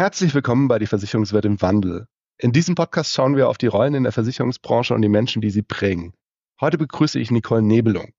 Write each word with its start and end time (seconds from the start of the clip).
Herzlich 0.00 0.34
willkommen 0.34 0.66
bei 0.66 0.78
die 0.78 0.86
Versicherungswelt 0.86 1.44
im 1.44 1.60
Wandel. 1.60 2.06
In 2.38 2.52
diesem 2.52 2.74
Podcast 2.74 3.12
schauen 3.12 3.36
wir 3.36 3.50
auf 3.50 3.58
die 3.58 3.66
Rollen 3.66 3.92
in 3.92 4.04
der 4.04 4.12
Versicherungsbranche 4.12 4.94
und 4.94 5.02
die 5.02 5.10
Menschen, 5.10 5.42
die 5.42 5.50
sie 5.50 5.60
prägen. 5.60 6.14
Heute 6.58 6.78
begrüße 6.78 7.20
ich 7.20 7.30
Nicole 7.30 7.60
Nebelung. 7.60 8.14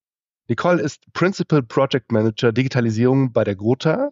Nicole 0.48 0.80
ist 0.80 1.12
Principal 1.14 1.64
Project 1.64 2.12
Manager 2.12 2.52
Digitalisierung 2.52 3.34
bei 3.34 3.44
der 3.44 3.56
Gotha 3.56 4.12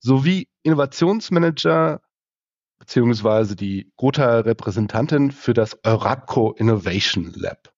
sowie 0.00 0.48
Innovationsmanager 0.64 2.02
beziehungsweise 2.78 3.56
die 3.56 3.90
Gotha-Repräsentantin 3.96 5.30
für 5.30 5.54
das 5.54 5.82
Eurapco 5.84 6.52
Innovation 6.58 7.32
Lab. 7.34 7.72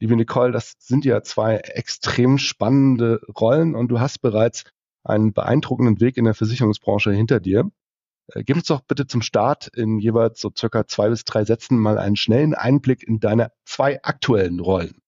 Liebe 0.00 0.16
Nicole, 0.16 0.50
das 0.50 0.74
sind 0.80 1.04
ja 1.04 1.22
zwei 1.22 1.58
extrem 1.58 2.36
spannende 2.36 3.20
Rollen 3.38 3.76
und 3.76 3.92
du 3.92 4.00
hast 4.00 4.22
bereits 4.22 4.64
einen 5.04 5.32
beeindruckenden 5.32 6.00
Weg 6.00 6.16
in 6.16 6.24
der 6.24 6.34
Versicherungsbranche 6.34 7.12
hinter 7.12 7.38
dir. 7.38 7.70
Äh, 8.32 8.44
gib 8.44 8.56
uns 8.56 8.66
doch 8.66 8.80
bitte 8.82 9.06
zum 9.06 9.22
Start 9.22 9.68
in 9.68 9.98
jeweils 9.98 10.40
so 10.40 10.50
circa 10.56 10.86
zwei 10.86 11.08
bis 11.08 11.24
drei 11.24 11.44
Sätzen 11.44 11.78
mal 11.78 11.98
einen 11.98 12.16
schnellen 12.16 12.54
Einblick 12.54 13.02
in 13.02 13.20
deine 13.20 13.52
zwei 13.64 14.02
aktuellen 14.02 14.60
Rollen. 14.60 15.00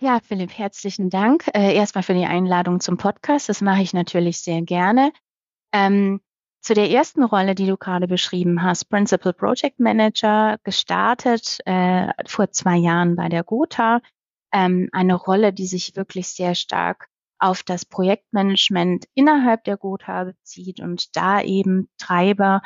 Ja, 0.00 0.20
Philipp, 0.20 0.56
herzlichen 0.56 1.10
Dank. 1.10 1.48
Äh, 1.54 1.74
erstmal 1.74 2.02
für 2.02 2.14
die 2.14 2.24
Einladung 2.24 2.80
zum 2.80 2.96
Podcast. 2.96 3.48
Das 3.48 3.60
mache 3.60 3.82
ich 3.82 3.92
natürlich 3.92 4.40
sehr 4.40 4.62
gerne. 4.62 5.12
Ähm, 5.72 6.20
zu 6.62 6.72
der 6.72 6.90
ersten 6.90 7.22
Rolle, 7.22 7.54
die 7.54 7.66
du 7.66 7.76
gerade 7.76 8.08
beschrieben 8.08 8.62
hast, 8.62 8.86
Principal 8.86 9.34
Project 9.34 9.80
Manager, 9.80 10.56
gestartet 10.64 11.58
äh, 11.66 12.08
vor 12.26 12.50
zwei 12.50 12.76
Jahren 12.76 13.16
bei 13.16 13.28
der 13.28 13.44
Gotha. 13.44 14.00
Ähm, 14.52 14.88
eine 14.92 15.14
Rolle, 15.14 15.52
die 15.52 15.66
sich 15.66 15.96
wirklich 15.96 16.28
sehr 16.28 16.54
stark 16.54 17.08
auf 17.38 17.62
das 17.62 17.84
Projektmanagement 17.84 19.06
innerhalb 19.14 19.64
der 19.64 19.76
Gotha 19.76 20.24
bezieht 20.24 20.80
und 20.80 21.16
da 21.16 21.42
eben 21.42 21.88
Treiber 21.98 22.62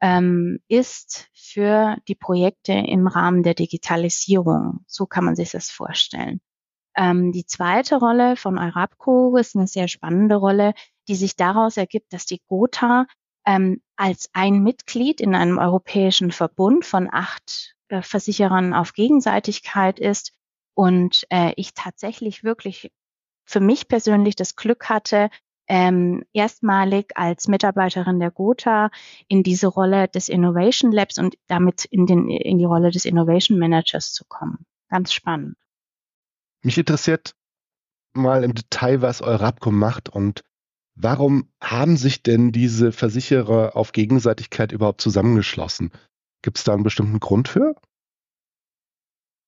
ähm, 0.00 0.58
ist 0.68 1.28
für 1.34 1.96
die 2.08 2.14
Projekte 2.14 2.72
im 2.72 3.06
Rahmen 3.06 3.42
der 3.42 3.54
Digitalisierung. 3.54 4.80
So 4.86 5.06
kann 5.06 5.24
man 5.24 5.36
sich 5.36 5.50
das 5.50 5.70
vorstellen. 5.70 6.40
Ähm, 6.96 7.32
die 7.32 7.46
zweite 7.46 7.96
Rolle 7.96 8.36
von 8.36 8.58
Eurapco 8.58 9.36
ist 9.36 9.56
eine 9.56 9.66
sehr 9.66 9.88
spannende 9.88 10.36
Rolle, 10.36 10.74
die 11.08 11.14
sich 11.14 11.36
daraus 11.36 11.76
ergibt, 11.76 12.12
dass 12.12 12.26
die 12.26 12.42
Gotha 12.48 13.06
ähm, 13.46 13.80
als 13.96 14.28
ein 14.32 14.62
Mitglied 14.62 15.20
in 15.20 15.34
einem 15.34 15.58
europäischen 15.58 16.32
Verbund 16.32 16.84
von 16.84 17.08
acht 17.10 17.74
äh, 17.88 18.02
Versicherern 18.02 18.74
auf 18.74 18.92
Gegenseitigkeit 18.92 19.98
ist 19.98 20.32
und 20.74 21.26
äh, 21.30 21.52
ich 21.56 21.74
tatsächlich 21.74 22.44
wirklich 22.44 22.90
für 23.44 23.60
mich 23.60 23.88
persönlich 23.88 24.36
das 24.36 24.56
Glück 24.56 24.88
hatte, 24.88 25.30
ähm, 25.68 26.24
erstmalig 26.32 27.12
als 27.14 27.48
Mitarbeiterin 27.48 28.18
der 28.20 28.30
Gotha 28.30 28.90
in 29.28 29.42
diese 29.42 29.68
Rolle 29.68 30.08
des 30.08 30.28
Innovation 30.28 30.92
Labs 30.92 31.18
und 31.18 31.36
damit 31.46 31.84
in, 31.86 32.06
den, 32.06 32.28
in 32.28 32.58
die 32.58 32.64
Rolle 32.64 32.90
des 32.90 33.04
Innovation 33.04 33.58
Managers 33.58 34.12
zu 34.12 34.24
kommen. 34.26 34.66
Ganz 34.88 35.12
spannend. 35.12 35.56
Mich 36.62 36.78
interessiert 36.78 37.34
mal 38.12 38.44
im 38.44 38.54
Detail, 38.54 39.02
was 39.02 39.22
Eurapco 39.22 39.70
macht 39.70 40.08
und 40.08 40.42
warum 40.94 41.48
haben 41.60 41.96
sich 41.96 42.22
denn 42.22 42.52
diese 42.52 42.92
Versicherer 42.92 43.74
auf 43.74 43.92
Gegenseitigkeit 43.92 44.72
überhaupt 44.72 45.00
zusammengeschlossen? 45.00 45.90
Gibt 46.42 46.58
es 46.58 46.64
da 46.64 46.74
einen 46.74 46.82
bestimmten 46.82 47.20
Grund 47.20 47.48
für? 47.48 47.74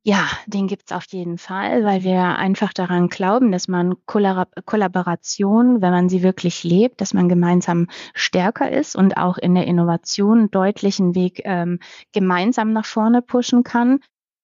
Ja, 0.06 0.28
den 0.46 0.66
gibt's 0.66 0.92
auf 0.92 1.06
jeden 1.12 1.38
Fall, 1.38 1.82
weil 1.82 2.02
wir 2.04 2.36
einfach 2.36 2.74
daran 2.74 3.08
glauben, 3.08 3.50
dass 3.50 3.68
man 3.68 3.94
Kollaboration, 4.04 5.80
wenn 5.80 5.92
man 5.92 6.10
sie 6.10 6.22
wirklich 6.22 6.62
lebt, 6.62 7.00
dass 7.00 7.14
man 7.14 7.26
gemeinsam 7.30 7.86
stärker 8.12 8.70
ist 8.70 8.96
und 8.96 9.16
auch 9.16 9.38
in 9.38 9.54
der 9.54 9.66
Innovation 9.66 10.50
deutlichen 10.50 11.14
Weg 11.14 11.40
ähm, 11.46 11.78
gemeinsam 12.12 12.74
nach 12.74 12.84
vorne 12.84 13.22
pushen 13.22 13.62
kann. 13.62 14.00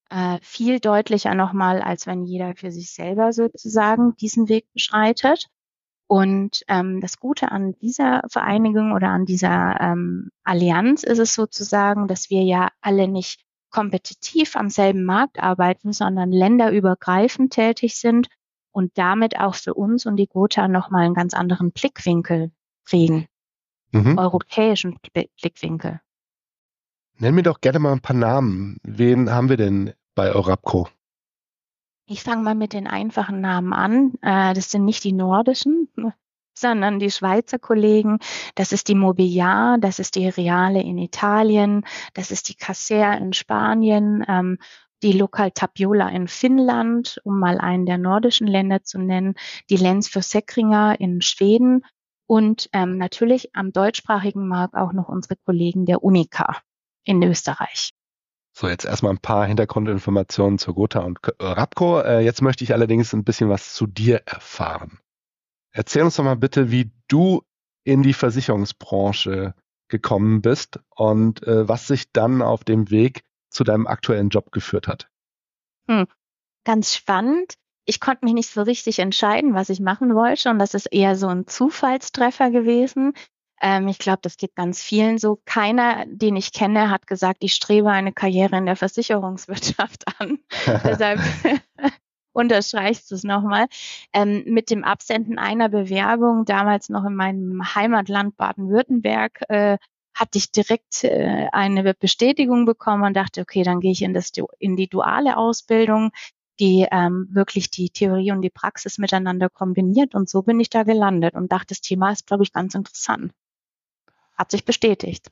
Äh, 0.08 0.38
viel 0.40 0.80
deutlicher 0.80 1.34
nochmal, 1.34 1.82
als 1.82 2.06
wenn 2.06 2.24
jeder 2.24 2.54
für 2.56 2.72
sich 2.72 2.92
selber 2.92 3.34
sozusagen 3.34 4.16
diesen 4.16 4.48
Weg 4.48 4.64
beschreitet. 4.72 5.48
Und 6.06 6.62
ähm, 6.68 7.02
das 7.02 7.18
Gute 7.20 7.52
an 7.52 7.74
dieser 7.82 8.22
Vereinigung 8.30 8.92
oder 8.92 9.10
an 9.10 9.26
dieser 9.26 9.78
ähm, 9.78 10.30
Allianz 10.42 11.02
ist 11.02 11.18
es 11.18 11.34
sozusagen, 11.34 12.08
dass 12.08 12.30
wir 12.30 12.42
ja 12.44 12.70
alle 12.80 13.08
nicht 13.08 13.44
kompetitiv 13.70 14.56
am 14.56 14.68
selben 14.68 15.04
Markt 15.04 15.40
arbeiten, 15.40 15.92
sondern 15.92 16.30
länderübergreifend 16.30 17.52
tätig 17.52 17.96
sind 17.96 18.28
und 18.72 18.96
damit 18.96 19.38
auch 19.38 19.54
für 19.54 19.74
uns 19.74 20.06
und 20.06 20.16
die 20.16 20.26
Gotha 20.26 20.68
nochmal 20.68 21.04
einen 21.04 21.14
ganz 21.14 21.34
anderen 21.34 21.72
Blickwinkel 21.72 22.52
kriegen. 22.84 23.26
Mhm. 23.92 24.18
Europäischen 24.18 24.98
Blickwinkel. 25.12 26.00
Nenn 27.18 27.34
mir 27.34 27.42
doch 27.42 27.60
gerne 27.60 27.78
mal 27.78 27.92
ein 27.92 28.00
paar 28.00 28.16
Namen. 28.16 28.78
Wen 28.82 29.30
haben 29.30 29.48
wir 29.48 29.56
denn 29.56 29.92
bei 30.14 30.32
Eurapco? 30.32 30.88
Ich 32.06 32.22
fange 32.22 32.42
mal 32.42 32.54
mit 32.54 32.72
den 32.72 32.86
einfachen 32.86 33.40
Namen 33.40 33.72
an. 33.72 34.14
Äh, 34.22 34.54
das 34.54 34.70
sind 34.70 34.84
nicht 34.84 35.04
die 35.04 35.12
nordischen, 35.12 35.88
sondern 36.60 36.98
die 36.98 37.10
Schweizer 37.10 37.58
Kollegen. 37.58 38.18
Das 38.54 38.72
ist 38.72 38.88
die 38.88 38.94
Mobiliar, 38.94 39.78
das 39.78 39.98
ist 39.98 40.14
die 40.14 40.28
Reale 40.28 40.82
in 40.82 40.98
Italien, 40.98 41.84
das 42.14 42.30
ist 42.30 42.48
die 42.48 42.54
Casser 42.54 43.16
in 43.16 43.32
Spanien, 43.32 44.24
ähm, 44.28 44.58
die 45.02 45.12
Local 45.12 45.50
Tapiola 45.50 46.08
in 46.10 46.28
Finnland, 46.28 47.20
um 47.24 47.40
mal 47.40 47.58
einen 47.58 47.86
der 47.86 47.98
nordischen 47.98 48.46
Länder 48.46 48.82
zu 48.82 48.98
nennen, 48.98 49.34
die 49.70 49.76
Lenz 49.76 50.08
für 50.08 50.22
Säckringer 50.22 51.00
in 51.00 51.22
Schweden 51.22 51.84
und 52.26 52.68
ähm, 52.72 52.98
natürlich 52.98 53.56
am 53.56 53.72
deutschsprachigen 53.72 54.46
Markt 54.46 54.74
auch 54.74 54.92
noch 54.92 55.08
unsere 55.08 55.36
Kollegen 55.44 55.86
der 55.86 56.04
Unica 56.04 56.58
in 57.04 57.22
Österreich. 57.22 57.90
So, 58.52 58.68
jetzt 58.68 58.84
erstmal 58.84 59.12
ein 59.12 59.18
paar 59.18 59.46
Hintergrundinformationen 59.46 60.58
zur 60.58 60.74
Gotha 60.74 61.00
und 61.00 61.18
Rapco. 61.40 62.00
Äh, 62.00 62.20
jetzt 62.20 62.42
möchte 62.42 62.62
ich 62.62 62.72
allerdings 62.72 63.12
ein 63.14 63.24
bisschen 63.24 63.48
was 63.48 63.74
zu 63.74 63.86
dir 63.86 64.22
erfahren. 64.26 64.98
Erzähl 65.72 66.02
uns 66.02 66.16
doch 66.16 66.24
mal 66.24 66.36
bitte, 66.36 66.70
wie 66.70 66.90
du 67.08 67.42
in 67.84 68.02
die 68.02 68.12
Versicherungsbranche 68.12 69.54
gekommen 69.88 70.42
bist 70.42 70.80
und 70.90 71.42
äh, 71.46 71.68
was 71.68 71.86
sich 71.86 72.12
dann 72.12 72.42
auf 72.42 72.64
dem 72.64 72.90
Weg 72.90 73.22
zu 73.50 73.64
deinem 73.64 73.86
aktuellen 73.86 74.28
Job 74.28 74.52
geführt 74.52 74.88
hat. 74.88 75.08
Hm. 75.88 76.06
Ganz 76.64 76.94
spannend. 76.94 77.54
Ich 77.84 77.98
konnte 78.00 78.24
mich 78.24 78.34
nicht 78.34 78.50
so 78.50 78.62
richtig 78.62 79.00
entscheiden, 79.00 79.54
was 79.54 79.70
ich 79.70 79.80
machen 79.80 80.14
wollte 80.14 80.50
und 80.50 80.58
das 80.58 80.74
ist 80.74 80.86
eher 80.86 81.16
so 81.16 81.26
ein 81.26 81.46
Zufallstreffer 81.46 82.50
gewesen. 82.50 83.14
Ähm, 83.60 83.88
ich 83.88 83.98
glaube, 83.98 84.20
das 84.22 84.36
geht 84.36 84.54
ganz 84.54 84.82
vielen 84.82 85.18
so. 85.18 85.40
Keiner, 85.44 86.04
den 86.06 86.36
ich 86.36 86.52
kenne, 86.52 86.90
hat 86.90 87.06
gesagt, 87.06 87.38
ich 87.40 87.54
strebe 87.54 87.90
eine 87.90 88.12
Karriere 88.12 88.56
in 88.56 88.66
der 88.66 88.76
Versicherungswirtschaft 88.76 90.04
an. 90.18 90.38
Deshalb 90.84 91.20
unterstreichst 92.32 93.12
es 93.12 93.24
nochmal, 93.24 93.66
ähm, 94.12 94.44
mit 94.46 94.70
dem 94.70 94.84
Absenden 94.84 95.38
einer 95.38 95.68
Bewerbung, 95.68 96.44
damals 96.44 96.88
noch 96.88 97.04
in 97.04 97.14
meinem 97.14 97.74
Heimatland 97.74 98.36
Baden-Württemberg, 98.36 99.42
äh, 99.48 99.78
hatte 100.14 100.38
ich 100.38 100.50
direkt 100.52 101.04
äh, 101.04 101.48
eine 101.52 101.94
Bestätigung 101.94 102.66
bekommen 102.66 103.04
und 103.04 103.14
dachte, 103.14 103.40
okay, 103.40 103.62
dann 103.62 103.80
gehe 103.80 103.92
ich 103.92 104.02
in, 104.02 104.12
das, 104.12 104.32
in 104.58 104.76
die 104.76 104.88
duale 104.88 105.36
Ausbildung, 105.36 106.10
die 106.60 106.86
ähm, 106.90 107.28
wirklich 107.30 107.70
die 107.70 107.88
Theorie 107.88 108.32
und 108.32 108.42
die 108.42 108.50
Praxis 108.50 108.98
miteinander 108.98 109.48
kombiniert. 109.48 110.14
Und 110.14 110.28
so 110.28 110.42
bin 110.42 110.60
ich 110.60 110.68
da 110.68 110.82
gelandet 110.82 111.34
und 111.34 111.50
dachte, 111.50 111.68
das 111.68 111.80
Thema 111.80 112.12
ist, 112.12 112.26
glaube 112.26 112.42
ich, 112.42 112.52
ganz 112.52 112.74
interessant. 112.74 113.32
Hat 114.36 114.50
sich 114.50 114.64
bestätigt. 114.64 115.30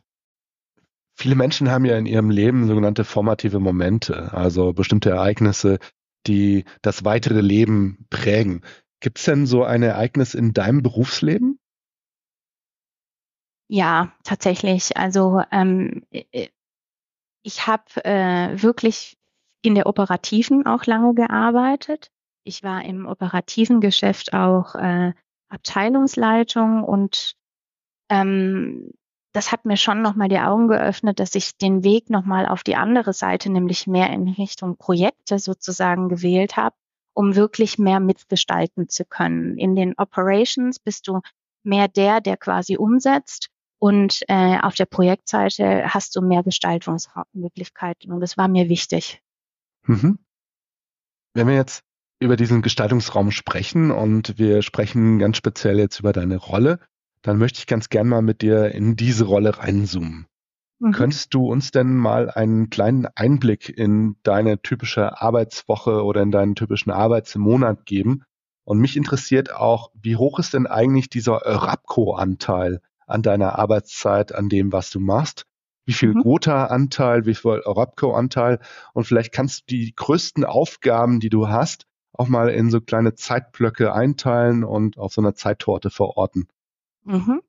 Viele 1.14 1.34
Menschen 1.34 1.70
haben 1.70 1.84
ja 1.84 1.98
in 1.98 2.06
ihrem 2.06 2.30
Leben 2.30 2.66
sogenannte 2.66 3.04
formative 3.04 3.58
Momente, 3.58 4.32
also 4.32 4.72
bestimmte 4.72 5.10
Ereignisse, 5.10 5.80
die 6.28 6.64
das 6.82 7.04
weitere 7.04 7.40
Leben 7.40 8.06
prägen. 8.10 8.62
Gibt 9.00 9.18
es 9.18 9.24
denn 9.24 9.46
so 9.46 9.64
ein 9.64 9.82
Ereignis 9.82 10.34
in 10.34 10.52
deinem 10.52 10.82
Berufsleben? 10.82 11.58
Ja, 13.68 14.12
tatsächlich. 14.24 14.96
Also 14.96 15.42
ähm, 15.50 16.04
ich 17.42 17.66
habe 17.66 18.04
äh, 18.04 18.62
wirklich 18.62 19.18
in 19.62 19.74
der 19.74 19.86
operativen 19.86 20.66
auch 20.66 20.86
lange 20.86 21.14
gearbeitet. 21.14 22.10
Ich 22.44 22.62
war 22.62 22.84
im 22.84 23.06
operativen 23.06 23.80
Geschäft 23.80 24.32
auch 24.32 24.74
äh, 24.74 25.12
Abteilungsleitung 25.48 26.82
und 26.82 27.36
ähm, 28.08 28.92
das 29.38 29.52
hat 29.52 29.64
mir 29.64 29.76
schon 29.76 30.02
nochmal 30.02 30.28
die 30.28 30.40
Augen 30.40 30.66
geöffnet, 30.66 31.20
dass 31.20 31.36
ich 31.36 31.56
den 31.56 31.84
Weg 31.84 32.10
nochmal 32.10 32.44
auf 32.44 32.64
die 32.64 32.74
andere 32.74 33.12
Seite, 33.12 33.52
nämlich 33.52 33.86
mehr 33.86 34.10
in 34.10 34.26
Richtung 34.30 34.76
Projekte 34.76 35.38
sozusagen 35.38 36.08
gewählt 36.08 36.56
habe, 36.56 36.74
um 37.14 37.36
wirklich 37.36 37.78
mehr 37.78 38.00
mitgestalten 38.00 38.88
zu 38.88 39.04
können. 39.04 39.56
In 39.56 39.76
den 39.76 39.94
Operations 39.96 40.80
bist 40.80 41.06
du 41.06 41.20
mehr 41.62 41.86
der, 41.86 42.20
der 42.20 42.36
quasi 42.36 42.78
umsetzt 42.78 43.50
und 43.78 44.24
äh, 44.26 44.58
auf 44.60 44.74
der 44.74 44.86
Projektseite 44.86 45.94
hast 45.94 46.16
du 46.16 46.20
mehr 46.20 46.42
Gestaltungsmöglichkeiten 46.42 48.10
und 48.10 48.18
das 48.18 48.36
war 48.36 48.48
mir 48.48 48.68
wichtig. 48.68 49.22
Mhm. 49.84 50.18
Wenn 51.34 51.46
wir 51.46 51.54
jetzt 51.54 51.84
über 52.18 52.34
diesen 52.34 52.60
Gestaltungsraum 52.60 53.30
sprechen 53.30 53.92
und 53.92 54.36
wir 54.36 54.62
sprechen 54.62 55.20
ganz 55.20 55.36
speziell 55.36 55.78
jetzt 55.78 56.00
über 56.00 56.12
deine 56.12 56.38
Rolle, 56.38 56.80
dann 57.22 57.38
möchte 57.38 57.58
ich 57.58 57.66
ganz 57.66 57.88
gern 57.88 58.08
mal 58.08 58.22
mit 58.22 58.42
dir 58.42 58.72
in 58.72 58.96
diese 58.96 59.24
Rolle 59.24 59.58
reinzoomen. 59.58 60.26
Mhm. 60.78 60.92
Könntest 60.92 61.34
du 61.34 61.50
uns 61.50 61.70
denn 61.70 61.96
mal 61.96 62.30
einen 62.30 62.70
kleinen 62.70 63.06
Einblick 63.14 63.68
in 63.68 64.16
deine 64.22 64.62
typische 64.62 65.20
Arbeitswoche 65.20 66.04
oder 66.04 66.22
in 66.22 66.30
deinen 66.30 66.54
typischen 66.54 66.92
Arbeitsmonat 66.92 67.84
geben? 67.84 68.22
Und 68.64 68.78
mich 68.78 68.96
interessiert 68.96 69.52
auch, 69.52 69.90
wie 69.94 70.16
hoch 70.16 70.38
ist 70.38 70.54
denn 70.54 70.66
eigentlich 70.66 71.08
dieser 71.08 71.36
Rapco-Anteil 71.44 72.80
an 73.06 73.22
deiner 73.22 73.58
Arbeitszeit, 73.58 74.34
an 74.34 74.48
dem, 74.48 74.72
was 74.72 74.90
du 74.90 75.00
machst? 75.00 75.46
Wie 75.86 75.94
viel 75.94 76.14
mhm. 76.14 76.20
Gotha-Anteil, 76.20 77.24
wie 77.24 77.34
viel 77.34 77.62
Rapco-Anteil? 77.64 78.60
Und 78.92 79.04
vielleicht 79.04 79.32
kannst 79.32 79.62
du 79.62 79.64
die 79.74 79.94
größten 79.96 80.44
Aufgaben, 80.44 81.18
die 81.18 81.30
du 81.30 81.48
hast, 81.48 81.86
auch 82.12 82.28
mal 82.28 82.50
in 82.50 82.70
so 82.70 82.80
kleine 82.80 83.14
Zeitblöcke 83.14 83.94
einteilen 83.94 84.64
und 84.64 84.98
auf 84.98 85.14
so 85.14 85.22
einer 85.22 85.34
Zeittorte 85.34 85.88
verorten. 85.88 86.46
Mhm. 87.08 87.42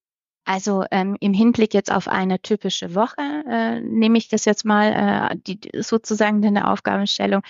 Also 0.45 0.83
ähm, 0.89 1.15
im 1.19 1.33
Hinblick 1.33 1.73
jetzt 1.73 1.91
auf 1.91 2.07
eine 2.07 2.41
typische 2.41 2.95
Woche 2.95 3.21
äh, 3.47 3.81
nehme 3.81 4.17
ich 4.17 4.29
das 4.29 4.45
jetzt 4.45 4.65
mal 4.65 5.31
äh, 5.31 5.38
die, 5.38 5.59
sozusagen 5.79 6.44
eine 6.44 6.71
Aufgabenstellung. 6.71 7.44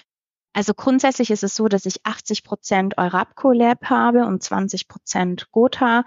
Also 0.53 0.73
grundsätzlich 0.73 1.29
ist 1.29 1.44
es 1.44 1.56
so, 1.56 1.67
dass 1.67 1.85
ich 1.85 2.06
80 2.06 2.44
Prozent 2.44 2.97
Eurapco 2.97 3.51
Lab 3.51 3.85
habe 3.85 4.25
und 4.25 4.44
20 4.44 4.88
Prozent 4.88 5.51
Gotha. 5.51 6.03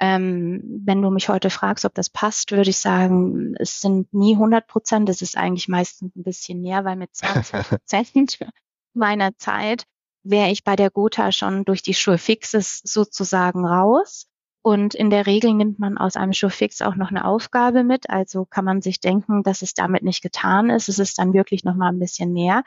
Ähm, 0.00 0.80
wenn 0.84 1.02
du 1.02 1.10
mich 1.10 1.28
heute 1.28 1.50
fragst, 1.50 1.84
ob 1.84 1.94
das 1.94 2.08
passt, 2.08 2.50
würde 2.52 2.70
ich 2.70 2.78
sagen, 2.78 3.54
es 3.58 3.80
sind 3.80 4.12
nie 4.14 4.34
100 4.34 4.66
Prozent. 4.66 5.08
Es 5.10 5.20
ist 5.20 5.36
eigentlich 5.36 5.68
meistens 5.68 6.16
ein 6.16 6.22
bisschen 6.22 6.62
mehr, 6.62 6.84
weil 6.84 6.96
mit 6.96 7.14
20 7.14 7.68
Prozent 7.68 8.38
meiner 8.94 9.36
Zeit 9.36 9.84
wäre 10.24 10.50
ich 10.50 10.64
bei 10.64 10.74
der 10.74 10.90
Gotha 10.90 11.30
schon 11.30 11.64
durch 11.64 11.82
die 11.82 11.92
Sure 11.92 12.18
Fixes 12.18 12.80
sozusagen 12.84 13.66
raus. 13.66 14.26
Und 14.62 14.94
in 14.94 15.10
der 15.10 15.26
Regel 15.26 15.54
nimmt 15.54 15.80
man 15.80 15.98
aus 15.98 16.16
einem 16.16 16.32
Showfix 16.32 16.82
auch 16.82 16.94
noch 16.94 17.10
eine 17.10 17.24
Aufgabe 17.24 17.82
mit. 17.82 18.08
Also 18.08 18.44
kann 18.44 18.64
man 18.64 18.80
sich 18.80 19.00
denken, 19.00 19.42
dass 19.42 19.62
es 19.62 19.74
damit 19.74 20.04
nicht 20.04 20.22
getan 20.22 20.70
ist. 20.70 20.88
Es 20.88 21.00
ist 21.00 21.18
dann 21.18 21.32
wirklich 21.32 21.64
noch 21.64 21.74
mal 21.74 21.88
ein 21.88 21.98
bisschen 21.98 22.32
mehr. 22.32 22.62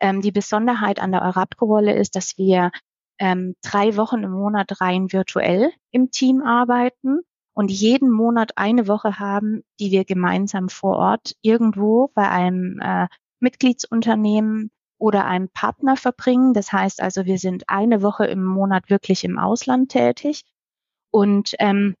Ähm, 0.00 0.20
die 0.20 0.30
Besonderheit 0.30 1.00
an 1.00 1.10
der 1.10 1.22
Eurapco-Rolle 1.22 1.96
ist, 1.96 2.14
dass 2.14 2.38
wir 2.38 2.70
ähm, 3.18 3.56
drei 3.62 3.96
Wochen 3.96 4.22
im 4.22 4.30
Monat 4.30 4.80
rein 4.80 5.12
virtuell 5.12 5.72
im 5.90 6.12
Team 6.12 6.42
arbeiten 6.42 7.20
und 7.54 7.72
jeden 7.72 8.10
Monat 8.10 8.52
eine 8.56 8.86
Woche 8.86 9.18
haben, 9.18 9.64
die 9.80 9.90
wir 9.90 10.04
gemeinsam 10.04 10.68
vor 10.68 10.96
Ort 10.96 11.34
irgendwo 11.40 12.08
bei 12.14 12.28
einem 12.30 12.78
äh, 12.80 13.08
Mitgliedsunternehmen 13.40 14.70
oder 14.98 15.24
einem 15.24 15.48
Partner 15.48 15.96
verbringen. 15.96 16.52
Das 16.52 16.72
heißt 16.72 17.02
also, 17.02 17.24
wir 17.24 17.38
sind 17.38 17.64
eine 17.68 18.02
Woche 18.02 18.26
im 18.26 18.44
Monat 18.44 18.90
wirklich 18.90 19.24
im 19.24 19.38
Ausland 19.38 19.90
tätig 19.90 20.44
und 21.16 21.54
ähm, 21.60 21.94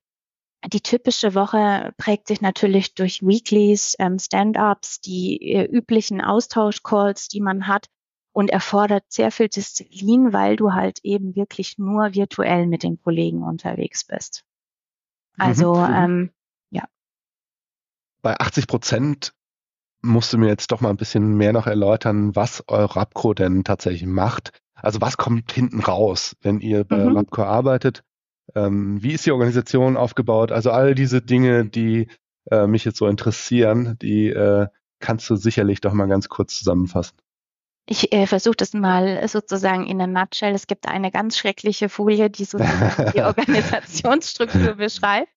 die 0.66 0.82
typische 0.82 1.34
Woche 1.34 1.94
prägt 1.96 2.28
sich 2.28 2.42
natürlich 2.42 2.94
durch 2.94 3.22
Weeklies, 3.22 3.96
ähm, 3.98 4.18
Stand-ups, 4.18 5.00
die 5.00 5.40
äh, 5.40 5.64
üblichen 5.64 6.20
Austauschcalls, 6.20 7.28
die 7.28 7.40
man 7.40 7.66
hat 7.66 7.86
und 8.34 8.50
erfordert 8.50 9.04
sehr 9.08 9.30
viel 9.30 9.48
Disziplin, 9.48 10.34
weil 10.34 10.56
du 10.56 10.74
halt 10.74 10.98
eben 11.02 11.34
wirklich 11.34 11.78
nur 11.78 12.12
virtuell 12.12 12.66
mit 12.66 12.82
den 12.82 13.00
Kollegen 13.00 13.42
unterwegs 13.42 14.04
bist. 14.04 14.44
Also 15.38 15.76
mhm. 15.76 15.94
ähm, 15.94 16.30
ja. 16.68 16.84
Bei 18.20 18.38
80 18.38 18.66
Prozent 18.66 19.32
musst 20.02 20.30
du 20.34 20.36
mir 20.36 20.48
jetzt 20.48 20.72
doch 20.72 20.82
mal 20.82 20.90
ein 20.90 20.98
bisschen 20.98 21.38
mehr 21.38 21.54
noch 21.54 21.66
erläutern, 21.66 22.36
was 22.36 22.62
Eurapco 22.68 23.32
denn 23.32 23.64
tatsächlich 23.64 24.04
macht. 24.04 24.60
Also 24.74 25.00
was 25.00 25.16
kommt 25.16 25.50
hinten 25.52 25.80
raus, 25.80 26.36
wenn 26.42 26.60
ihr 26.60 26.84
bei 26.84 26.98
mhm. 26.98 27.06
Eurapco 27.06 27.44
arbeitet? 27.44 28.02
Ähm, 28.54 29.02
wie 29.02 29.12
ist 29.12 29.26
die 29.26 29.32
Organisation 29.32 29.96
aufgebaut? 29.96 30.52
Also 30.52 30.70
all 30.70 30.94
diese 30.94 31.22
Dinge, 31.22 31.66
die 31.66 32.08
äh, 32.50 32.66
mich 32.66 32.84
jetzt 32.84 32.98
so 32.98 33.06
interessieren, 33.06 33.96
die 34.00 34.28
äh, 34.28 34.68
kannst 35.00 35.28
du 35.28 35.36
sicherlich 35.36 35.80
doch 35.80 35.92
mal 35.92 36.06
ganz 36.06 36.28
kurz 36.28 36.56
zusammenfassen. 36.58 37.16
Ich 37.88 38.12
äh, 38.12 38.26
versuche 38.26 38.56
das 38.56 38.72
mal 38.72 39.26
sozusagen 39.28 39.86
in 39.86 40.00
a 40.00 40.06
nutshell. 40.06 40.54
Es 40.54 40.66
gibt 40.66 40.88
eine 40.88 41.12
ganz 41.12 41.38
schreckliche 41.38 41.88
Folie, 41.88 42.30
die 42.30 42.44
sozusagen 42.44 43.12
die 43.14 43.22
Organisationsstruktur 43.22 44.74
beschreibt. 44.74 45.30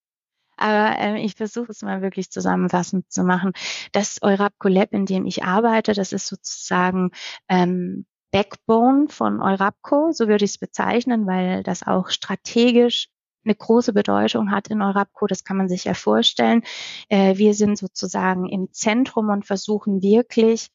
Aber 0.58 1.00
äh, 1.00 1.22
ich 1.22 1.36
versuche 1.36 1.72
es 1.72 1.84
mal 1.84 2.02
wirklich 2.02 2.32
zusammenfassend 2.32 3.10
zu 3.12 3.24
machen. 3.24 3.54
Das 3.92 4.22
Eurapco 4.22 4.68
Lab, 4.68 4.92
in 4.92 5.06
dem 5.06 5.26
ich 5.26 5.44
arbeite, 5.44 5.94
das 5.94 6.12
ist 6.12 6.28
sozusagen 6.28 7.12
ähm, 7.48 8.06
Backbone 8.32 9.08
von 9.10 9.42
Eurapco, 9.42 10.12
so 10.12 10.28
würde 10.28 10.46
ich 10.46 10.52
es 10.52 10.58
bezeichnen, 10.58 11.26
weil 11.28 11.64
das 11.64 11.86
auch 11.86 12.10
strategisch 12.10 13.10
eine 13.46 13.56
große 13.56 13.94
Bedeutung 13.94 14.52
hat 14.52 14.68
in 14.68 14.82
Eurapco, 14.82 15.28
das 15.28 15.44
kann 15.44 15.58
man 15.58 15.70
sich 15.70 15.86
ja 15.86 15.94
vorstellen. 15.94 16.64
Äh, 17.08 17.38
wir 17.38 17.54
sind 17.54 17.78
sozusagen 17.78 18.48
im 18.48 18.72
Zentrum 18.72 19.30
und 19.30 19.46
versuchen 19.46 20.02
wirklich 20.02 20.70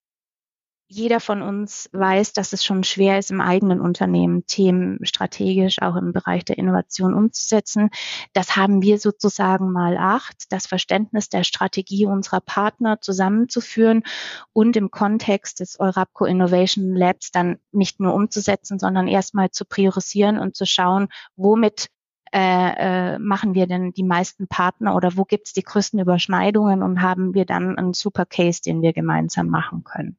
jeder 0.94 1.18
von 1.18 1.42
uns 1.42 1.88
weiß, 1.92 2.34
dass 2.34 2.52
es 2.52 2.64
schon 2.64 2.84
schwer 2.84 3.18
ist, 3.18 3.32
im 3.32 3.40
eigenen 3.40 3.80
Unternehmen 3.80 4.46
Themen 4.46 5.04
strategisch 5.04 5.82
auch 5.82 5.96
im 5.96 6.12
Bereich 6.12 6.44
der 6.44 6.56
Innovation 6.56 7.14
umzusetzen. 7.14 7.90
Das 8.32 8.54
haben 8.54 8.80
wir 8.80 8.98
sozusagen 8.98 9.72
mal 9.72 9.96
acht, 9.96 10.52
das 10.52 10.66
Verständnis 10.66 11.28
der 11.28 11.42
Strategie 11.42 12.06
unserer 12.06 12.40
Partner 12.40 13.00
zusammenzuführen 13.00 14.04
und 14.52 14.76
im 14.76 14.92
Kontext 14.92 15.58
des 15.58 15.80
Eurapco 15.80 16.26
Innovation 16.26 16.94
Labs 16.94 17.32
dann 17.32 17.58
nicht 17.72 17.98
nur 17.98 18.14
umzusetzen, 18.14 18.78
sondern 18.78 19.08
erstmal 19.08 19.50
zu 19.50 19.64
priorisieren 19.64 20.38
und 20.38 20.54
zu 20.54 20.64
schauen, 20.64 21.08
womit 21.34 21.88
äh, 22.32 23.14
äh, 23.14 23.18
machen 23.18 23.54
wir 23.54 23.66
denn 23.66 23.92
die 23.92 24.04
meisten 24.04 24.46
Partner 24.46 24.94
oder 24.94 25.16
wo 25.16 25.24
gibt 25.24 25.48
es 25.48 25.52
die 25.54 25.62
größten 25.62 25.98
Überschneidungen 25.98 26.82
und 26.84 27.02
haben 27.02 27.34
wir 27.34 27.46
dann 27.46 27.76
einen 27.78 27.94
super 27.94 28.26
Case, 28.26 28.62
den 28.62 28.80
wir 28.80 28.92
gemeinsam 28.92 29.48
machen 29.48 29.82
können. 29.82 30.18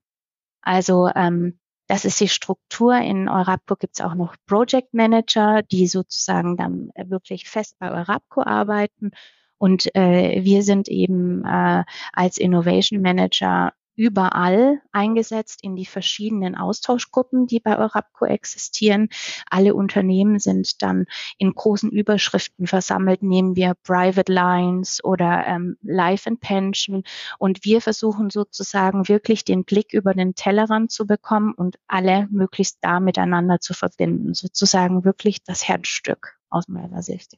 Also 0.66 1.10
ähm, 1.16 1.60
das 1.88 2.04
ist 2.04 2.20
die 2.20 2.28
Struktur. 2.28 2.98
In 2.98 3.30
Eurapco 3.30 3.76
gibt 3.76 3.98
es 3.98 4.06
auch 4.06 4.16
noch 4.16 4.36
Project 4.46 4.94
Manager, 4.94 5.62
die 5.64 5.88
sozusagen 5.88 6.58
dann 6.58 6.90
wirklich 6.96 7.48
fest 7.48 7.78
bei 7.80 7.92
Eurapco 7.92 8.42
arbeiten. 8.42 9.12
Und 9.58 9.96
äh, 9.96 10.44
wir 10.44 10.64
sind 10.64 10.90
eben 10.90 11.46
äh, 11.46 11.84
als 12.12 12.38
Innovation 12.38 13.02
Manager 13.02 13.74
überall 13.96 14.82
eingesetzt 14.92 15.60
in 15.64 15.76
die 15.76 15.86
verschiedenen 15.86 16.56
Austauschgruppen, 16.56 17.48
die 17.48 17.60
bei 17.60 17.78
Eurapco 17.78 18.26
existieren. 18.26 19.10
Alle 19.50 19.74
Unternehmen 19.74 20.40
sind 20.40 20.82
dann 20.82 21.06
in 21.38 21.54
großen 21.54 21.92
Überschriften 21.92 22.68
versammelt, 22.68 23.24
nehmen 23.24 23.56
wir 23.56 23.76
Private 23.84 24.32
Lines 24.32 25.04
oder 25.04 25.46
ähm, 25.48 25.78
Life 25.82 26.30
and 26.30 26.40
Pension. 26.40 27.04
Und 27.40 27.64
wir 27.64 27.82
versuchen 27.82 28.30
sozusagen 28.30 29.08
wirklich 29.08 29.46
den 29.46 29.64
Blick 29.64 29.94
über 29.94 30.14
den 30.14 30.36
Tellerrand 30.36 30.92
zu 30.92 31.08
bekommen 31.08 31.54
und 31.54 31.78
alle 31.88 32.28
möglichst 32.32 32.78
da 32.82 33.00
miteinander 33.00 33.60
zu 33.60 33.74
verbinden. 33.74 34.34
Sozusagen 34.34 35.06
wirklich 35.06 35.44
das 35.44 35.68
Herzstück 35.68 36.38
aus 36.50 36.68
meiner 36.68 37.02
Sicht. 37.02 37.38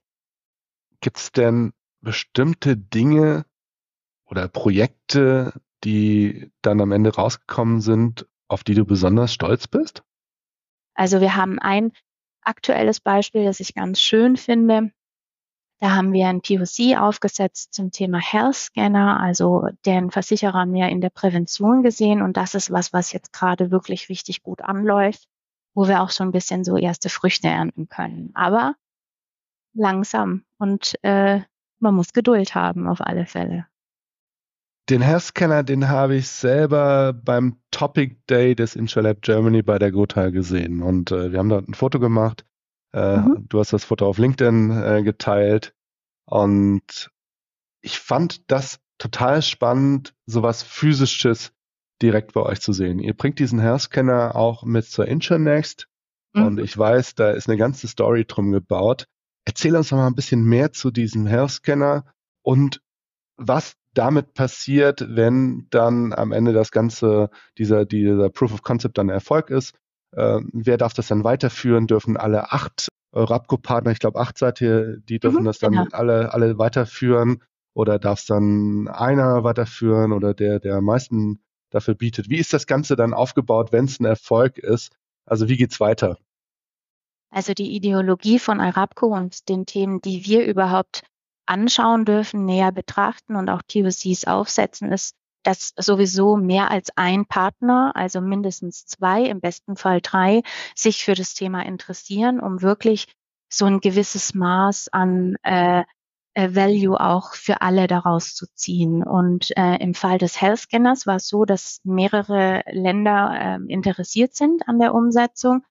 Gibt 1.01 1.17
es 1.17 1.31
denn 1.31 1.73
bestimmte 2.01 2.77
Dinge 2.77 3.45
oder 4.25 4.47
Projekte, 4.47 5.53
die 5.83 6.51
dann 6.61 6.81
am 6.81 6.91
Ende 6.91 7.13
rausgekommen 7.13 7.81
sind, 7.81 8.27
auf 8.47 8.63
die 8.63 8.73
du 8.73 8.85
besonders 8.85 9.33
stolz 9.33 9.67
bist? 9.67 10.03
Also 10.95 11.21
wir 11.21 11.35
haben 11.35 11.59
ein 11.59 11.91
aktuelles 12.41 12.99
Beispiel, 12.99 13.43
das 13.43 13.59
ich 13.59 13.75
ganz 13.75 14.01
schön 14.01 14.37
finde. 14.37 14.91
Da 15.79 15.95
haben 15.95 16.11
wir 16.11 16.27
ein 16.27 16.41
POC 16.41 16.97
aufgesetzt 16.97 17.73
zum 17.73 17.91
Thema 17.91 18.19
Health 18.19 18.55
Scanner, 18.55 19.19
also 19.19 19.67
den 19.85 20.09
Versicherer 20.09 20.65
mehr 20.65 20.89
in 20.89 21.01
der 21.01 21.11
Prävention 21.11 21.83
gesehen. 21.83 22.23
Und 22.23 22.35
das 22.35 22.55
ist 22.55 22.71
was, 22.71 22.93
was 22.93 23.13
jetzt 23.13 23.31
gerade 23.31 23.69
wirklich 23.69 24.09
richtig 24.09 24.41
gut 24.41 24.61
anläuft, 24.61 25.27
wo 25.75 25.87
wir 25.87 26.01
auch 26.01 26.09
schon 26.09 26.29
ein 26.29 26.31
bisschen 26.31 26.63
so 26.63 26.77
erste 26.77 27.09
Früchte 27.09 27.47
ernten 27.47 27.89
können. 27.89 28.31
Aber 28.33 28.73
langsam 29.75 30.45
und 30.57 30.95
äh, 31.03 31.41
man 31.79 31.93
muss 31.93 32.11
Geduld 32.11 32.55
haben 32.55 32.87
auf 32.87 33.01
alle 33.01 33.27
Fälle. 33.27 33.67
Den 34.89 35.01
Health-Scanner, 35.01 35.63
den 35.63 35.89
habe 35.89 36.15
ich 36.15 36.29
selber 36.29 37.13
beim 37.13 37.57
Topic 37.71 38.15
Day 38.29 38.55
des 38.55 38.75
Intralab 38.75 39.21
Germany 39.21 39.61
bei 39.61 39.79
der 39.79 39.91
Gotha 39.91 40.29
gesehen. 40.29 40.81
Und 40.81 41.11
äh, 41.11 41.31
wir 41.31 41.39
haben 41.39 41.49
da 41.49 41.57
ein 41.57 41.73
Foto 41.73 41.99
gemacht. 41.99 42.45
Äh, 42.93 43.17
mhm. 43.17 43.45
Du 43.49 43.59
hast 43.59 43.73
das 43.73 43.83
Foto 43.83 44.07
auf 44.07 44.17
LinkedIn 44.17 44.71
äh, 44.71 45.03
geteilt. 45.03 45.73
Und 46.25 47.11
ich 47.81 47.99
fand 47.99 48.49
das 48.49 48.79
total 48.97 49.41
spannend, 49.41 50.13
sowas 50.25 50.63
physisches 50.63 51.51
direkt 52.01 52.33
bei 52.33 52.41
euch 52.41 52.61
zu 52.61 52.73
sehen. 52.73 52.99
Ihr 52.99 53.13
bringt 53.13 53.39
diesen 53.39 53.59
Health-Scanner 53.59 54.35
auch 54.35 54.63
mit 54.63 54.85
zur 54.85 55.07
Intranext 55.07 55.87
mhm. 56.33 56.43
und 56.43 56.59
ich 56.59 56.77
weiß, 56.77 57.15
da 57.15 57.31
ist 57.31 57.49
eine 57.49 57.57
ganze 57.57 57.87
Story 57.87 58.25
drum 58.25 58.51
gebaut. 58.51 59.07
Erzähl 59.45 59.75
uns 59.75 59.91
noch 59.91 59.99
mal 59.99 60.07
ein 60.07 60.15
bisschen 60.15 60.43
mehr 60.43 60.73
zu 60.73 60.91
diesem 60.91 61.25
Health-Scanner 61.25 62.05
und 62.41 62.81
was 63.37 63.75
damit 63.97 64.33
passiert, 64.33 65.05
wenn 65.09 65.67
dann 65.69 66.13
am 66.13 66.31
Ende 66.31 66.53
das 66.53 66.71
Ganze, 66.71 67.29
dieser, 67.57 67.85
dieser 67.85 68.29
Proof 68.29 68.53
of 68.53 68.61
Concept 68.61 68.97
dann 68.97 69.09
Erfolg 69.09 69.49
ist. 69.49 69.73
Äh, 70.11 70.39
wer 70.53 70.77
darf 70.77 70.93
das 70.93 71.07
dann 71.07 71.23
weiterführen? 71.23 71.87
Dürfen 71.87 72.17
alle 72.17 72.51
acht 72.51 72.89
Rapco-Partner, 73.13 73.91
ich 73.91 73.99
glaube 73.99 74.19
acht 74.19 74.37
seid 74.37 74.61
ihr, 74.61 74.97
die 74.97 75.19
dürfen 75.19 75.41
mhm, 75.41 75.45
das 75.45 75.59
dann 75.59 75.71
genau. 75.71 75.87
alle, 75.91 76.33
alle 76.33 76.57
weiterführen 76.57 77.41
oder 77.73 77.99
darf 77.99 78.19
es 78.19 78.25
dann 78.25 78.87
einer 78.87 79.43
weiterführen 79.43 80.11
oder 80.11 80.33
der, 80.33 80.59
der 80.59 80.75
am 80.75 80.85
meisten 80.85 81.41
dafür 81.69 81.95
bietet? 81.95 82.29
Wie 82.29 82.37
ist 82.37 82.53
das 82.53 82.67
Ganze 82.67 82.95
dann 82.95 83.13
aufgebaut, 83.13 83.71
wenn 83.71 83.85
es 83.85 83.99
ein 83.99 84.05
Erfolg 84.05 84.57
ist? 84.57 84.95
Also 85.25 85.49
wie 85.49 85.57
geht's 85.57 85.79
weiter? 85.79 86.17
Also 87.29 87.53
die 87.53 87.75
Ideologie 87.75 88.39
von 88.39 88.59
Arabco 88.59 89.07
und 89.07 89.49
den 89.49 89.65
Themen, 89.65 90.01
die 90.01 90.25
wir 90.25 90.45
überhaupt 90.45 91.03
anschauen 91.47 92.05
dürfen, 92.05 92.45
näher 92.45 92.71
betrachten 92.71 93.35
und 93.35 93.49
auch 93.49 93.61
TOCs 93.61 94.25
aufsetzen, 94.25 94.91
ist, 94.91 95.15
dass 95.43 95.73
sowieso 95.77 96.35
mehr 96.35 96.71
als 96.71 96.89
ein 96.95 97.25
Partner, 97.25 97.91
also 97.95 98.21
mindestens 98.21 98.85
zwei, 98.85 99.23
im 99.23 99.39
besten 99.39 99.77
Fall 99.77 100.01
drei, 100.01 100.43
sich 100.75 101.03
für 101.05 101.13
das 101.13 101.33
Thema 101.33 101.65
interessieren, 101.65 102.39
um 102.39 102.61
wirklich 102.61 103.07
so 103.49 103.65
ein 103.65 103.79
gewisses 103.79 104.33
Maß 104.33 104.89
an 104.89 105.37
äh, 105.43 105.83
äh, 106.37 106.53
Value 106.53 106.99
auch 106.99 107.33
für 107.33 107.61
alle 107.61 107.87
daraus 107.87 108.35
zu 108.35 108.45
ziehen. 108.53 109.03
Und 109.03 109.55
äh, 109.57 109.77
im 109.77 109.95
Fall 109.95 110.19
des 110.19 110.39
Health 110.39 110.59
Scanners 110.59 111.07
war 111.07 111.15
es 111.15 111.27
so, 111.27 111.45
dass 111.45 111.79
mehrere 111.83 112.61
Länder 112.69 113.31
äh, 113.33 113.73
interessiert 113.73 114.35
sind 114.35 114.67
an 114.67 114.79
der 114.79 114.93
Umsetzung 114.93 115.63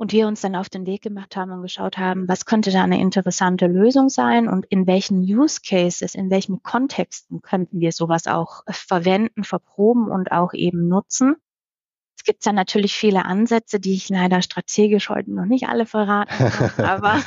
und 0.00 0.12
wir 0.12 0.26
uns 0.26 0.40
dann 0.40 0.56
auf 0.56 0.70
den 0.70 0.86
Weg 0.86 1.02
gemacht 1.02 1.36
haben 1.36 1.52
und 1.52 1.60
geschaut 1.60 1.98
haben, 1.98 2.26
was 2.26 2.46
könnte 2.46 2.70
da 2.70 2.82
eine 2.82 2.98
interessante 2.98 3.66
Lösung 3.66 4.08
sein 4.08 4.48
und 4.48 4.64
in 4.64 4.86
welchen 4.86 5.20
Use 5.20 5.60
Cases, 5.60 6.14
in 6.14 6.30
welchen 6.30 6.62
Kontexten 6.62 7.42
könnten 7.42 7.80
wir 7.80 7.92
sowas 7.92 8.26
auch 8.26 8.62
äh, 8.66 8.72
verwenden, 8.72 9.44
verproben 9.44 10.10
und 10.10 10.32
auch 10.32 10.54
eben 10.54 10.88
nutzen. 10.88 11.36
Es 12.16 12.24
gibt 12.24 12.46
dann 12.46 12.54
natürlich 12.54 12.94
viele 12.94 13.26
Ansätze, 13.26 13.78
die 13.78 13.92
ich 13.92 14.08
leider 14.08 14.40
strategisch 14.40 15.10
heute 15.10 15.34
noch 15.34 15.44
nicht 15.44 15.68
alle 15.68 15.84
verraten 15.84 16.48
kann, 16.48 16.84
aber, 16.86 17.20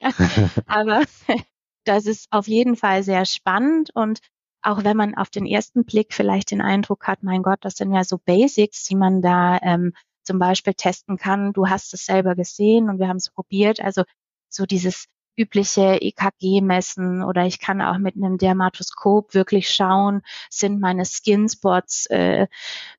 aber 0.66 1.02
das 1.84 2.06
ist 2.06 2.28
auf 2.30 2.46
jeden 2.46 2.76
Fall 2.76 3.02
sehr 3.02 3.24
spannend 3.24 3.90
und 3.92 4.20
auch 4.62 4.84
wenn 4.84 4.96
man 4.96 5.16
auf 5.16 5.30
den 5.30 5.46
ersten 5.46 5.84
Blick 5.84 6.12
vielleicht 6.12 6.52
den 6.52 6.60
Eindruck 6.60 7.08
hat, 7.08 7.24
mein 7.24 7.42
Gott, 7.42 7.58
das 7.62 7.74
sind 7.74 7.92
ja 7.92 8.04
so 8.04 8.18
Basics, 8.18 8.84
die 8.84 8.94
man 8.94 9.20
da 9.20 9.58
ähm, 9.62 9.94
zum 10.30 10.38
Beispiel 10.38 10.74
testen 10.74 11.16
kann. 11.16 11.52
Du 11.52 11.68
hast 11.68 11.92
es 11.92 12.06
selber 12.06 12.36
gesehen 12.36 12.88
und 12.88 13.00
wir 13.00 13.08
haben 13.08 13.16
es 13.16 13.30
probiert. 13.30 13.80
Also 13.80 14.04
so 14.48 14.64
dieses 14.64 15.06
übliche 15.36 16.00
EKG-Messen 16.00 17.24
oder 17.24 17.46
ich 17.46 17.58
kann 17.58 17.82
auch 17.82 17.98
mit 17.98 18.14
einem 18.14 18.38
Dermatoskop 18.38 19.34
wirklich 19.34 19.70
schauen, 19.70 20.22
sind 20.48 20.80
meine 20.80 21.04
Skinspots 21.04 22.06
äh, 22.06 22.46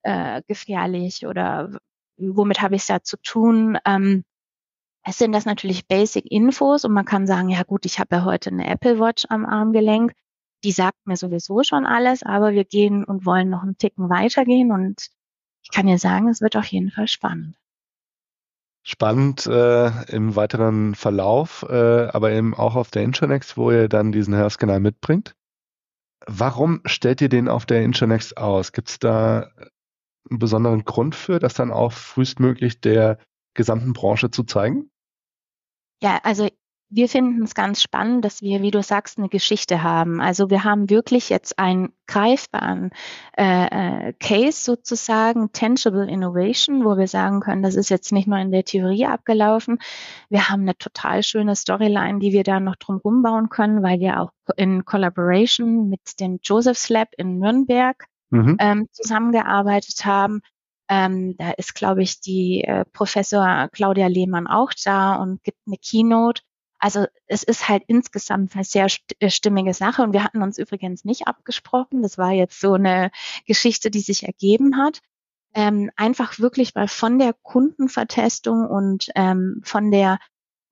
äh, 0.03 0.41
gefährlich 0.45 1.25
oder 1.25 1.79
womit 2.17 2.61
habe 2.61 2.75
ich 2.75 2.81
es 2.81 2.87
da 2.87 3.01
zu 3.01 3.15
tun. 3.15 3.77
Ähm, 3.85 4.25
es 5.05 5.17
sind 5.17 5.31
das 5.31 5.45
natürlich 5.45 5.87
Basic-Infos 5.87 6.83
und 6.83 6.91
man 6.91 7.05
kann 7.05 7.27
sagen, 7.27 7.47
ja 7.47 7.63
gut, 7.63 7.85
ich 7.85 7.97
habe 7.97 8.17
ja 8.17 8.25
heute 8.25 8.49
eine 8.49 8.67
Apple 8.67 8.99
Watch 8.99 9.25
am 9.29 9.45
Armgelenk, 9.45 10.11
die 10.65 10.73
sagt 10.73 11.07
mir 11.07 11.15
sowieso 11.15 11.63
schon 11.63 11.85
alles, 11.85 12.23
aber 12.23 12.51
wir 12.51 12.65
gehen 12.65 13.05
und 13.05 13.25
wollen 13.25 13.49
noch 13.49 13.63
einen 13.63 13.77
Ticken 13.77 14.09
weitergehen 14.09 14.73
und 14.73 15.09
ich 15.63 15.71
kann 15.71 15.87
dir 15.87 15.97
sagen, 15.97 16.27
es 16.27 16.41
wird 16.41 16.55
auf 16.55 16.65
jeden 16.65 16.91
Fall 16.91 17.07
spannend. 17.07 17.55
Spannend 18.83 19.45
äh, 19.45 20.05
im 20.11 20.35
weiteren 20.35 20.95
Verlauf, 20.95 21.63
äh, 21.69 22.07
aber 22.07 22.31
eben 22.31 22.55
auch 22.55 22.75
auf 22.75 22.89
der 22.89 23.03
Intronext, 23.03 23.55
wo 23.55 23.71
ihr 23.71 23.87
dann 23.87 24.11
diesen 24.11 24.35
Hörskandal 24.35 24.79
mitbringt. 24.79 25.35
Warum 26.25 26.81
stellt 26.85 27.21
ihr 27.21 27.29
den 27.29 27.47
auf 27.47 27.65
der 27.65 27.83
Intronext 27.83 28.37
aus? 28.37 28.71
Gibt 28.71 28.89
es 28.89 28.99
da 28.99 29.51
einen 30.29 30.39
besonderen 30.39 30.83
Grund 30.83 31.13
für, 31.13 31.39
das 31.39 31.53
dann 31.53 31.71
auch 31.71 31.91
frühestmöglich 31.91 32.81
der 32.81 33.19
gesamten 33.53 33.93
Branche 33.93 34.31
zu 34.31 34.43
zeigen? 34.43 34.89
Ja, 36.01 36.19
also 36.23 36.47
wir 36.93 37.07
finden 37.07 37.43
es 37.43 37.55
ganz 37.55 37.81
spannend, 37.81 38.25
dass 38.25 38.41
wir, 38.41 38.61
wie 38.61 38.69
du 38.69 38.83
sagst, 38.83 39.17
eine 39.17 39.29
Geschichte 39.29 39.81
haben. 39.81 40.19
Also 40.19 40.49
wir 40.49 40.65
haben 40.65 40.89
wirklich 40.89 41.29
jetzt 41.29 41.57
einen 41.57 41.93
greifbaren 42.05 42.91
äh, 43.37 44.09
äh, 44.09 44.13
Case 44.19 44.61
sozusagen, 44.61 45.53
Tangible 45.53 46.09
Innovation, 46.09 46.83
wo 46.83 46.97
wir 46.97 47.07
sagen 47.07 47.39
können, 47.39 47.63
das 47.63 47.75
ist 47.75 47.89
jetzt 47.89 48.11
nicht 48.11 48.27
nur 48.27 48.37
in 48.39 48.51
der 48.51 48.65
Theorie 48.65 49.05
abgelaufen. 49.05 49.79
Wir 50.29 50.49
haben 50.49 50.63
eine 50.63 50.77
total 50.77 51.23
schöne 51.23 51.55
Storyline, 51.55 52.19
die 52.19 52.33
wir 52.33 52.43
da 52.43 52.59
noch 52.59 52.75
drum 52.75 52.97
rumbauen 52.97 53.47
können, 53.47 53.81
weil 53.81 54.01
wir 54.01 54.19
auch 54.19 54.31
in 54.57 54.83
Collaboration 54.83 55.87
mit 55.87 56.19
dem 56.19 56.39
Joseph's 56.43 56.89
Lab 56.89 57.07
in 57.15 57.39
Nürnberg 57.39 58.05
mhm. 58.31 58.57
ähm, 58.59 58.87
zusammengearbeitet 58.91 60.03
haben. 60.03 60.41
Ähm, 60.89 61.37
da 61.37 61.51
ist, 61.51 61.73
glaube 61.73 62.03
ich, 62.03 62.19
die 62.19 62.65
äh, 62.65 62.83
Professor 62.91 63.69
Claudia 63.71 64.07
Lehmann 64.07 64.47
auch 64.47 64.71
da 64.83 65.15
und 65.15 65.41
gibt 65.41 65.59
eine 65.65 65.77
Keynote. 65.77 66.41
Also 66.81 67.05
es 67.27 67.43
ist 67.43 67.69
halt 67.69 67.83
insgesamt 67.87 68.55
eine 68.55 68.63
sehr 68.63 68.87
äh, 69.19 69.29
stimmige 69.29 69.73
Sache 69.73 70.01
und 70.01 70.13
wir 70.13 70.23
hatten 70.23 70.41
uns 70.41 70.57
übrigens 70.57 71.05
nicht 71.05 71.27
abgesprochen. 71.27 72.01
Das 72.01 72.17
war 72.17 72.31
jetzt 72.31 72.59
so 72.59 72.73
eine 72.73 73.11
Geschichte, 73.45 73.91
die 73.91 74.01
sich 74.01 74.23
ergeben 74.23 74.77
hat. 74.77 75.01
Ähm, 75.53 75.91
einfach 75.95 76.39
wirklich, 76.39 76.73
weil 76.75 76.87
von 76.87 77.19
der 77.19 77.33
Kundenvertestung 77.33 78.65
und 78.65 79.09
ähm, 79.15 79.61
von 79.63 79.91
der 79.91 80.17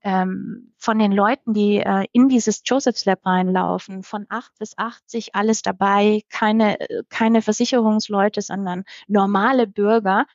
ähm, 0.02 0.74
von 0.78 0.98
den 0.98 1.12
Leuten, 1.12 1.54
die 1.54 1.78
äh, 1.78 2.06
in 2.14 2.30
dieses 2.30 2.62
Joseph's 2.66 3.06
Lab 3.06 3.26
reinlaufen, 3.26 4.02
von 4.04 4.26
acht 4.30 4.54
bis 4.58 4.78
80 4.78 5.36
alles 5.36 5.62
dabei, 5.62 6.24
keine, 6.30 6.80
äh, 6.80 7.04
keine 7.10 7.42
Versicherungsleute, 7.42 8.42
sondern 8.42 8.86
normale 9.08 9.68
Bürger, 9.68 10.26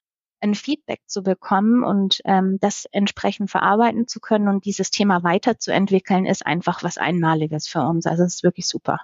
ein 0.45 0.55
Feedback 0.55 1.01
zu 1.07 1.23
bekommen 1.23 1.83
und 1.83 2.21
ähm, 2.25 2.59
das 2.61 2.87
entsprechend 2.93 3.51
verarbeiten 3.51 4.07
zu 4.07 4.21
können 4.21 4.49
und 4.49 4.65
dieses 4.65 4.91
Thema 4.91 5.23
weiterzuentwickeln, 5.23 6.27
ist 6.27 6.47
einfach 6.47 6.83
was 6.83 6.99
Einmaliges 6.99 7.67
für 7.67 7.81
uns. 7.81 8.07
Also 8.07 8.23
es 8.23 8.37
ist 8.37 8.45
wirklich 8.45 8.69
super. 8.69 9.01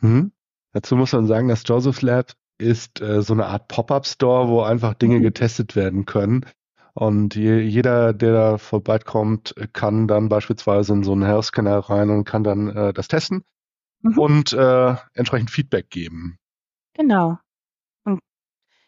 Mhm. 0.00 0.32
Dazu 0.72 0.96
muss 0.96 1.12
man 1.12 1.26
sagen, 1.26 1.48
das 1.48 1.62
Joseph 1.66 2.02
Lab 2.02 2.32
ist 2.58 3.00
äh, 3.00 3.22
so 3.22 3.34
eine 3.34 3.46
Art 3.46 3.68
Pop-up-Store, 3.68 4.48
wo 4.48 4.62
einfach 4.62 4.94
Dinge 4.94 5.18
mhm. 5.18 5.22
getestet 5.22 5.76
werden 5.76 6.06
können. 6.06 6.46
Und 6.94 7.34
je, 7.34 7.60
jeder, 7.60 8.14
der 8.14 8.32
da 8.32 8.58
vorbeikommt, 8.58 9.54
kann 9.74 10.08
dann 10.08 10.30
beispielsweise 10.30 10.94
in 10.94 11.02
so 11.02 11.12
einen 11.12 11.24
Health-Scanner 11.24 11.78
rein 11.78 12.08
und 12.08 12.24
kann 12.24 12.42
dann 12.42 12.68
äh, 12.68 12.92
das 12.94 13.08
testen 13.08 13.44
mhm. 14.00 14.18
und 14.18 14.52
äh, 14.54 14.94
entsprechend 15.12 15.50
Feedback 15.50 15.90
geben. 15.90 16.38
Genau 16.94 17.38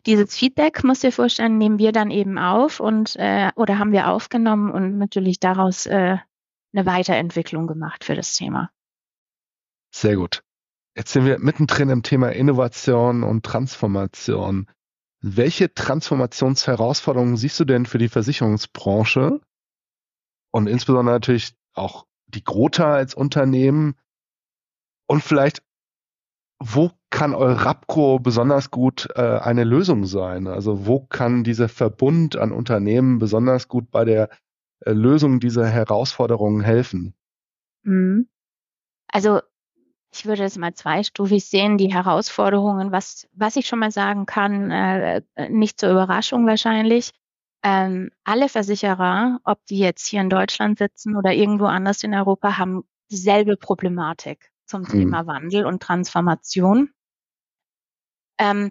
dieses 0.07 0.37
Feedback, 0.37 0.85
musst 0.85 1.03
du 1.03 1.09
dir 1.09 1.13
vorstellen, 1.13 1.59
nehmen 1.59 1.79
wir 1.79 1.93
dann 1.93 2.11
eben 2.11 2.39
auf 2.39 2.81
und 2.81 3.17
äh, 3.17 3.51
oder 3.57 3.79
haben 3.79 3.93
wir 3.93 4.09
aufgenommen 4.09 4.71
und 4.71 4.99
natürlich 4.99 5.41
daraus 5.41 5.87
äh, 5.87 6.17
eine 6.73 6.87
Weiterentwicklung 6.87 7.67
gemacht 7.67 8.05
für 8.05 8.15
das 8.15 8.35
Thema. 8.35 8.71
Sehr 9.91 10.17
gut. 10.17 10.43
Jetzt 10.97 11.13
sind 11.13 11.25
wir 11.25 11.39
mittendrin 11.39 11.91
im 11.91 12.03
Thema 12.03 12.31
Innovation 12.31 13.23
und 13.23 13.45
Transformation. 13.45 14.67
Welche 15.21 15.73
Transformationsherausforderungen 15.73 17.37
siehst 17.37 17.59
du 17.61 17.65
denn 17.65 17.87
für 17.87 17.99
die 17.99 18.09
Versicherungsbranche 18.09 19.41
und 20.51 20.67
insbesondere 20.67 21.15
natürlich 21.15 21.55
auch 21.75 22.07
die 22.27 22.45
Grota 22.45 22.95
als 22.95 23.15
Unternehmen 23.15 23.97
und 25.07 25.23
vielleicht 25.23 25.63
wo 26.61 26.91
kann 27.11 27.35
Eurapco 27.35 28.19
besonders 28.19 28.71
gut 28.71 29.09
äh, 29.15 29.21
eine 29.21 29.65
Lösung 29.65 30.05
sein? 30.05 30.47
Also 30.47 30.87
wo 30.87 31.01
kann 31.01 31.45
dieser 31.45 31.69
Verbund 31.69 32.37
an 32.37 32.53
Unternehmen 32.53 33.19
besonders 33.19 33.69
gut 33.69 33.91
bei 33.91 34.05
der 34.05 34.29
äh, 34.81 34.93
Lösung 34.93 35.41
dieser 35.41 35.67
Herausforderungen 35.69 36.61
helfen? 36.61 37.15
Mhm. 37.85 38.29
Also 39.09 39.41
ich 40.13 40.27
würde 40.27 40.45
es 40.45 40.57
mal 40.57 40.75
zweistufig 40.75 41.45
sehen, 41.45 41.79
die 41.79 41.93
Herausforderungen, 41.93 42.93
was, 42.93 43.29
was 43.33 43.57
ich 43.57 43.67
schon 43.67 43.79
mal 43.79 43.91
sagen 43.93 44.27
kann, 44.27 44.71
äh, 44.71 45.23
nicht 45.49 45.79
zur 45.79 45.91
Überraschung 45.91 46.47
wahrscheinlich. 46.47 47.13
Ähm, 47.63 48.11
alle 48.25 48.49
Versicherer, 48.49 49.41
ob 49.45 49.65
die 49.67 49.79
jetzt 49.79 50.07
hier 50.07 50.21
in 50.21 50.31
Deutschland 50.31 50.79
sitzen 50.79 51.17
oder 51.17 51.33
irgendwo 51.33 51.67
anders 51.67 52.03
in 52.03 52.15
Europa, 52.15 52.57
haben 52.57 52.85
dieselbe 53.11 53.57
Problematik 53.57 54.51
zum 54.69 54.83
mhm. 54.83 54.89
Thema 54.89 55.27
Wandel 55.27 55.67
und 55.67 55.83
Transformation. 55.83 56.91
Ähm, 58.39 58.71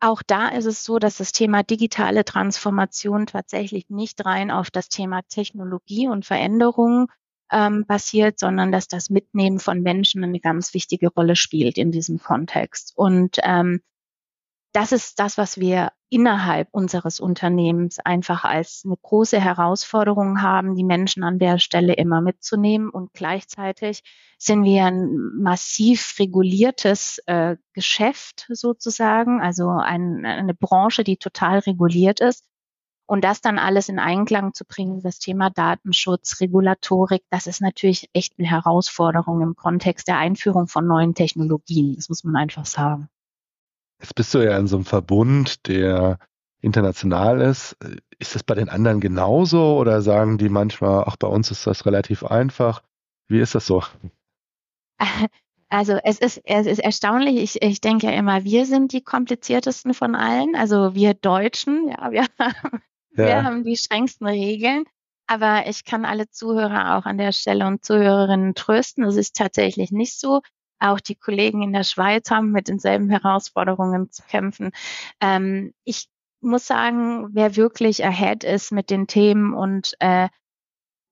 auch 0.00 0.22
da 0.22 0.48
ist 0.48 0.66
es 0.66 0.84
so, 0.84 0.98
dass 0.98 1.16
das 1.16 1.32
Thema 1.32 1.62
digitale 1.62 2.24
Transformation 2.24 3.26
tatsächlich 3.26 3.88
nicht 3.88 4.24
rein 4.24 4.50
auf 4.50 4.70
das 4.70 4.88
Thema 4.88 5.22
Technologie 5.22 6.08
und 6.08 6.26
Veränderung 6.26 7.10
ähm, 7.50 7.86
passiert, 7.86 8.38
sondern 8.38 8.72
dass 8.72 8.88
das 8.88 9.08
Mitnehmen 9.10 9.58
von 9.58 9.80
Menschen 9.80 10.22
eine 10.24 10.40
ganz 10.40 10.74
wichtige 10.74 11.08
Rolle 11.08 11.36
spielt 11.36 11.78
in 11.78 11.92
diesem 11.92 12.18
Kontext. 12.18 12.92
Und 12.96 13.38
ähm, 13.42 13.80
das 14.72 14.92
ist 14.92 15.18
das, 15.18 15.38
was 15.38 15.58
wir 15.58 15.92
innerhalb 16.08 16.68
unseres 16.70 17.18
Unternehmens 17.18 17.98
einfach 17.98 18.44
als 18.44 18.82
eine 18.84 18.96
große 18.96 19.40
Herausforderung 19.40 20.40
haben, 20.40 20.76
die 20.76 20.84
Menschen 20.84 21.24
an 21.24 21.38
der 21.38 21.58
Stelle 21.58 21.94
immer 21.94 22.20
mitzunehmen. 22.20 22.90
Und 22.90 23.12
gleichzeitig 23.12 24.02
sind 24.38 24.64
wir 24.64 24.84
ein 24.84 25.10
massiv 25.40 26.14
reguliertes 26.18 27.18
äh, 27.26 27.56
Geschäft 27.72 28.46
sozusagen, 28.48 29.40
also 29.40 29.68
ein, 29.68 30.24
eine 30.24 30.54
Branche, 30.54 31.02
die 31.02 31.16
total 31.16 31.58
reguliert 31.60 32.20
ist. 32.20 32.44
Und 33.08 33.22
das 33.22 33.40
dann 33.40 33.58
alles 33.58 33.88
in 33.88 34.00
Einklang 34.00 34.52
zu 34.52 34.64
bringen, 34.64 35.00
das 35.00 35.20
Thema 35.20 35.48
Datenschutz, 35.48 36.40
Regulatorik, 36.40 37.22
das 37.30 37.46
ist 37.46 37.60
natürlich 37.60 38.10
echt 38.12 38.34
eine 38.36 38.48
Herausforderung 38.48 39.42
im 39.42 39.54
Kontext 39.54 40.08
der 40.08 40.18
Einführung 40.18 40.66
von 40.66 40.86
neuen 40.88 41.14
Technologien. 41.14 41.94
Das 41.94 42.08
muss 42.08 42.24
man 42.24 42.34
einfach 42.34 42.66
sagen. 42.66 43.08
Jetzt 44.00 44.14
bist 44.14 44.34
du 44.34 44.38
ja 44.38 44.56
in 44.58 44.66
so 44.66 44.76
einem 44.76 44.84
Verbund, 44.84 45.66
der 45.66 46.18
international 46.60 47.40
ist. 47.40 47.76
Ist 48.18 48.34
das 48.34 48.42
bei 48.42 48.54
den 48.54 48.68
anderen 48.68 49.00
genauso 49.00 49.76
oder 49.76 50.02
sagen 50.02 50.38
die 50.38 50.48
manchmal, 50.48 51.04
ach, 51.06 51.16
bei 51.16 51.28
uns 51.28 51.50
ist 51.50 51.66
das 51.66 51.86
relativ 51.86 52.24
einfach? 52.24 52.82
Wie 53.28 53.40
ist 53.40 53.54
das 53.54 53.66
so? 53.66 53.82
Also 55.68 55.94
es 56.04 56.20
ist, 56.20 56.40
es 56.44 56.66
ist 56.66 56.78
erstaunlich. 56.78 57.36
Ich, 57.36 57.60
ich 57.60 57.80
denke 57.80 58.06
ja 58.06 58.12
immer, 58.12 58.44
wir 58.44 58.66
sind 58.66 58.92
die 58.92 59.02
kompliziertesten 59.02 59.94
von 59.94 60.14
allen. 60.14 60.54
Also 60.54 60.94
wir 60.94 61.14
Deutschen, 61.14 61.88
ja, 61.88 62.12
wir, 62.12 62.26
ja. 62.38 62.80
wir 63.16 63.42
haben 63.42 63.64
die 63.64 63.76
strengsten 63.76 64.28
Regeln. 64.28 64.84
Aber 65.26 65.66
ich 65.66 65.84
kann 65.84 66.04
alle 66.04 66.30
Zuhörer 66.30 66.96
auch 66.96 67.04
an 67.04 67.18
der 67.18 67.32
Stelle 67.32 67.66
und 67.66 67.84
Zuhörerinnen 67.84 68.54
trösten. 68.54 69.02
Es 69.02 69.16
ist 69.16 69.34
tatsächlich 69.34 69.90
nicht 69.90 70.18
so. 70.18 70.40
Auch 70.78 71.00
die 71.00 71.14
Kollegen 71.14 71.62
in 71.62 71.72
der 71.72 71.84
Schweiz 71.84 72.30
haben 72.30 72.52
mit 72.52 72.68
denselben 72.68 73.10
Herausforderungen 73.10 74.10
zu 74.10 74.22
kämpfen. 74.22 74.72
Ähm, 75.20 75.72
ich 75.84 76.08
muss 76.40 76.66
sagen, 76.66 77.28
wer 77.32 77.56
wirklich 77.56 78.04
ahead 78.04 78.44
ist 78.44 78.72
mit 78.72 78.90
den 78.90 79.06
Themen 79.06 79.54
und 79.54 79.94
äh, 80.00 80.28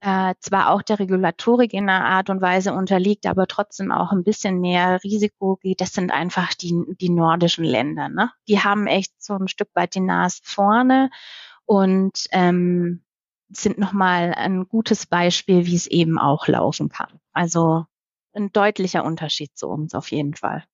äh, 0.04 0.34
zwar 0.40 0.70
auch 0.70 0.82
der 0.82 0.98
Regulatorik 0.98 1.72
in 1.72 1.88
einer 1.88 2.04
Art 2.04 2.28
und 2.28 2.42
Weise 2.42 2.74
unterliegt, 2.74 3.24
aber 3.24 3.46
trotzdem 3.46 3.90
auch 3.90 4.12
ein 4.12 4.22
bisschen 4.22 4.60
mehr 4.60 5.02
Risiko 5.02 5.56
geht, 5.56 5.80
das 5.80 5.94
sind 5.94 6.12
einfach 6.12 6.52
die, 6.52 6.74
die 7.00 7.08
nordischen 7.08 7.64
Länder. 7.64 8.10
Ne? 8.10 8.30
Die 8.46 8.60
haben 8.60 8.86
echt 8.86 9.12
so 9.22 9.34
ein 9.34 9.48
Stück 9.48 9.70
weit 9.72 9.94
die 9.94 10.00
Nase 10.00 10.40
vorne 10.42 11.08
und 11.64 12.26
ähm, 12.32 13.02
sind 13.48 13.78
nochmal 13.78 14.34
ein 14.34 14.68
gutes 14.68 15.06
Beispiel, 15.06 15.64
wie 15.64 15.76
es 15.76 15.86
eben 15.86 16.18
auch 16.18 16.48
laufen 16.48 16.90
kann. 16.90 17.20
Also 17.32 17.86
ein 18.34 18.52
deutlicher 18.52 19.04
Unterschied 19.04 19.56
zu 19.56 19.68
uns 19.68 19.94
auf 19.94 20.10
jeden 20.10 20.34
Fall. 20.34 20.64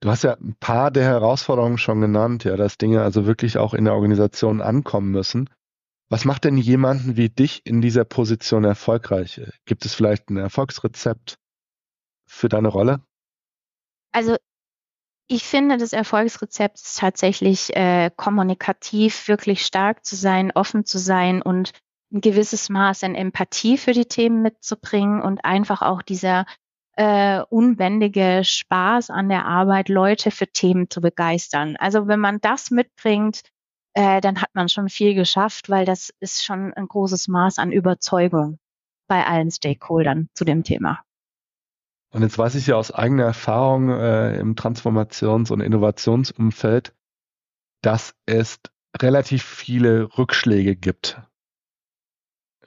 Du 0.00 0.10
hast 0.10 0.24
ja 0.24 0.34
ein 0.34 0.56
paar 0.60 0.90
der 0.90 1.04
Herausforderungen 1.04 1.78
schon 1.78 2.00
genannt, 2.00 2.44
ja, 2.44 2.56
dass 2.56 2.78
Dinge 2.78 3.02
also 3.02 3.26
wirklich 3.26 3.58
auch 3.58 3.72
in 3.74 3.84
der 3.84 3.94
Organisation 3.94 4.60
ankommen 4.60 5.10
müssen. 5.10 5.48
Was 6.08 6.24
macht 6.24 6.44
denn 6.44 6.56
jemanden 6.56 7.16
wie 7.16 7.28
dich 7.28 7.62
in 7.64 7.80
dieser 7.80 8.04
Position 8.04 8.64
erfolgreich? 8.64 9.40
Gibt 9.64 9.84
es 9.84 9.94
vielleicht 9.94 10.30
ein 10.30 10.36
Erfolgsrezept 10.36 11.38
für 12.28 12.48
deine 12.48 12.68
Rolle? 12.68 13.00
Also 14.12 14.36
ich 15.28 15.44
finde, 15.44 15.76
das 15.76 15.92
Erfolgsrezept 15.92 16.76
ist 16.76 16.98
tatsächlich 16.98 17.74
äh, 17.74 18.10
kommunikativ 18.14 19.26
wirklich 19.26 19.66
stark 19.66 20.04
zu 20.04 20.14
sein, 20.14 20.52
offen 20.54 20.84
zu 20.84 20.98
sein 20.98 21.42
und 21.42 21.72
ein 22.12 22.20
gewisses 22.20 22.68
Maß 22.68 23.04
an 23.04 23.14
Empathie 23.14 23.78
für 23.78 23.92
die 23.92 24.06
Themen 24.06 24.42
mitzubringen 24.42 25.22
und 25.22 25.44
einfach 25.44 25.82
auch 25.82 26.02
dieser 26.02 26.46
äh, 26.96 27.42
unbändige 27.50 28.42
Spaß 28.42 29.10
an 29.10 29.28
der 29.28 29.44
Arbeit, 29.44 29.88
Leute 29.88 30.30
für 30.30 30.46
Themen 30.46 30.88
zu 30.88 31.00
begeistern. 31.00 31.76
Also 31.76 32.08
wenn 32.08 32.20
man 32.20 32.40
das 32.40 32.70
mitbringt, 32.70 33.42
äh, 33.94 34.20
dann 34.20 34.40
hat 34.40 34.50
man 34.54 34.68
schon 34.68 34.88
viel 34.88 35.14
geschafft, 35.14 35.68
weil 35.68 35.84
das 35.84 36.12
ist 36.20 36.44
schon 36.44 36.72
ein 36.74 36.88
großes 36.88 37.28
Maß 37.28 37.58
an 37.58 37.72
Überzeugung 37.72 38.58
bei 39.08 39.26
allen 39.26 39.50
Stakeholdern 39.50 40.28
zu 40.34 40.44
dem 40.44 40.64
Thema. 40.64 41.00
Und 42.12 42.22
jetzt 42.22 42.38
weiß 42.38 42.54
ich 42.54 42.66
ja 42.68 42.76
aus 42.76 42.92
eigener 42.92 43.24
Erfahrung 43.24 43.90
äh, 43.90 44.38
im 44.38 44.54
Transformations- 44.54 45.52
und 45.52 45.60
Innovationsumfeld, 45.60 46.94
dass 47.82 48.14
es 48.24 48.58
relativ 48.96 49.44
viele 49.44 50.16
Rückschläge 50.16 50.76
gibt 50.76 51.20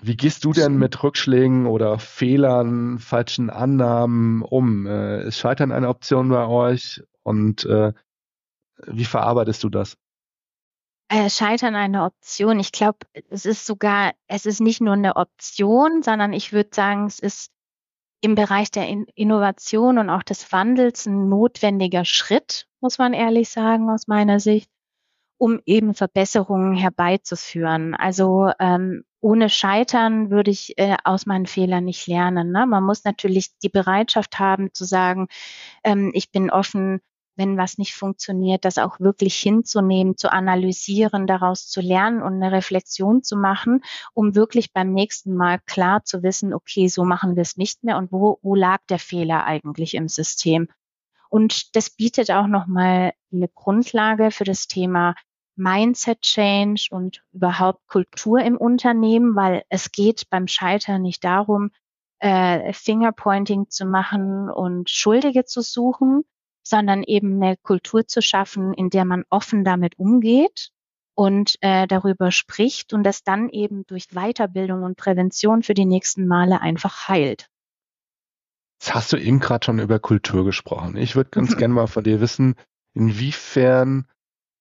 wie 0.02 0.16
gehst 0.16 0.46
du 0.46 0.54
denn 0.54 0.78
mit 0.78 1.04
Rückschlägen 1.04 1.66
oder 1.66 2.00
Fehlern, 2.00 3.00
falschen 3.00 3.50
Annahmen 3.50 4.42
um? 4.42 4.86
Äh, 4.88 5.28
ist 5.28 5.40
Scheitern 5.40 5.72
eine 5.72 5.90
Option 5.90 6.30
bei 6.30 6.46
euch 6.46 7.02
und 7.24 7.66
äh, 7.66 7.94
wie 8.86 9.06
verarbeitest 9.06 9.64
du 9.64 9.70
das? 9.70 9.98
Äh, 11.10 11.30
Scheitern 11.30 11.76
eine 11.76 12.04
Option. 12.04 12.60
Ich 12.60 12.72
glaube, 12.72 13.00
es 13.30 13.46
ist 13.46 13.66
sogar, 13.66 14.14
es 14.28 14.46
ist 14.46 14.62
nicht 14.62 14.80
nur 14.80 14.94
eine 14.94 15.16
Option, 15.16 16.04
sondern 16.04 16.34
ich 16.34 16.54
würde 16.54 16.70
sagen, 16.72 17.08
es 17.08 17.20
ist 17.20 17.52
im 18.22 18.36
Bereich 18.36 18.70
der 18.70 18.88
In 18.88 19.06
Innovation 19.16 19.98
und 19.98 20.10
auch 20.10 20.24
des 20.24 20.52
Wandels 20.52 21.06
ein 21.06 21.30
notwendiger 21.30 22.06
Schritt, 22.06 22.68
muss 22.80 22.98
man 22.98 23.14
ehrlich 23.14 23.50
sagen, 23.50 23.90
aus 23.90 24.08
meiner 24.08 24.40
Sicht, 24.40 24.70
um 25.38 25.60
eben 25.66 25.94
Verbesserungen 25.94 26.76
herbeizuführen. 26.76 27.96
Also 27.96 28.52
ähm, 28.60 29.04
ohne 29.21 29.49
Scheitern 29.49 30.29
würde 30.29 30.51
ich 30.51 30.77
äh, 30.77 30.97
aus 31.03 31.25
meinen 31.25 31.45
Fehlern 31.45 31.86
nicht 31.86 32.08
lernen. 32.08 32.51
Ne? 32.51 32.65
Man 32.65 32.84
muss 32.84 33.03
natürlich 33.03 33.58
die 33.60 33.69
Bereitschaft 33.69 34.39
haben 34.39 34.73
zu 34.73 34.86
sagen, 34.86 35.27
ähm, 35.84 36.12
ich 36.13 36.32
bin 36.32 36.49
offen, 36.49 37.01
wenn 37.39 37.58
was 37.58 37.77
nicht 37.77 37.95
funktioniert, 37.95 38.65
das 38.65 38.77
auch 38.77 38.99
wirklich 38.99 39.36
hinzunehmen, 39.36 40.17
zu 40.17 40.32
analysieren, 40.32 41.25
daraus 41.25 41.69
zu 41.69 41.79
lernen 41.79 42.21
und 42.21 42.34
eine 42.34 42.51
Reflexion 42.51 43.23
zu 43.23 43.38
machen, 43.38 43.82
um 44.13 44.36
wirklich 44.36 44.73
beim 44.73 44.93
nächsten 44.93 45.34
Mal 45.36 45.60
klar 45.65 46.03
zu 46.03 46.21
wissen, 46.21 46.53
okay, 46.53 46.89
so 46.89 47.05
machen 47.05 47.36
wir 47.36 47.41
es 47.41 47.55
nicht 47.55 47.84
mehr 47.84 47.97
und 47.97 48.12
wo, 48.12 48.39
wo 48.41 48.55
lag 48.55 48.79
der 48.89 48.99
Fehler 48.99 49.45
eigentlich 49.45 49.93
im 49.93 50.10
System. 50.10 50.67
Und 51.29 51.75
das 51.75 51.91
bietet 51.91 52.29
auch 52.29 52.47
nochmal 52.47 53.13
eine 53.32 53.47
Grundlage 53.47 54.32
für 54.32 54.43
das 54.43 54.67
Thema 54.67 55.15
Mindset 55.60 56.22
Change 56.22 56.88
und 56.89 57.22
überhaupt 57.32 57.86
Kultur 57.88 58.39
im 58.39 58.58
Unternehmen, 58.58 59.36
weil 59.36 59.63
es 59.69 59.91
geht 59.91 60.30
beim 60.30 60.48
Scheitern 60.48 61.04
nicht 61.04 61.24
darum, 61.24 61.72
äh, 62.19 62.74
Fingerpointing 62.74 63.69
zu 63.69 63.86
machen 63.86 64.50
und 64.50 64.89
Schuldige 64.89 65.45
zu 65.45 65.62
suchen, 65.62 66.24
sondern 66.63 67.04
eben 67.04 67.41
eine 67.41 67.58
Kultur 67.58 68.08
zu 68.08 68.22
schaffen, 68.22 68.74
in 68.74 68.89
der 68.89 69.06
man 69.06 69.24
offen 69.30 69.63
damit 69.63 69.98
umgeht 69.98 70.72
und 71.15 71.56
äh, 71.62 71.88
darüber 71.88 72.32
spricht 72.32 72.93
und 72.93 73.04
das 73.04 73.24
dann 73.24 73.50
eben 73.50 73.86
durch 73.88 74.08
Weiterbildung 74.10 74.84
und 74.84 74.98
Prävention 74.98 75.63
für 75.63 75.74
die 75.74 75.86
nächsten 75.86 76.28
Male 76.28 76.62
einfach 76.62 77.08
heilt. 77.08 77.50
Jetzt 78.80 78.95
hast 78.95 79.13
du 79.13 79.17
eben 79.17 79.39
gerade 79.39 79.65
schon 79.65 79.80
über 79.80 80.00
Kultur 80.00 80.45
gesprochen. 80.45 80.95
Ich 80.95 81.15
würde 81.15 81.30
ganz 81.32 81.58
gerne 81.58 81.74
mal 81.74 81.88
von 81.88 82.04
dir 82.04 82.22
wissen, 82.22 82.56
inwiefern 82.93 84.08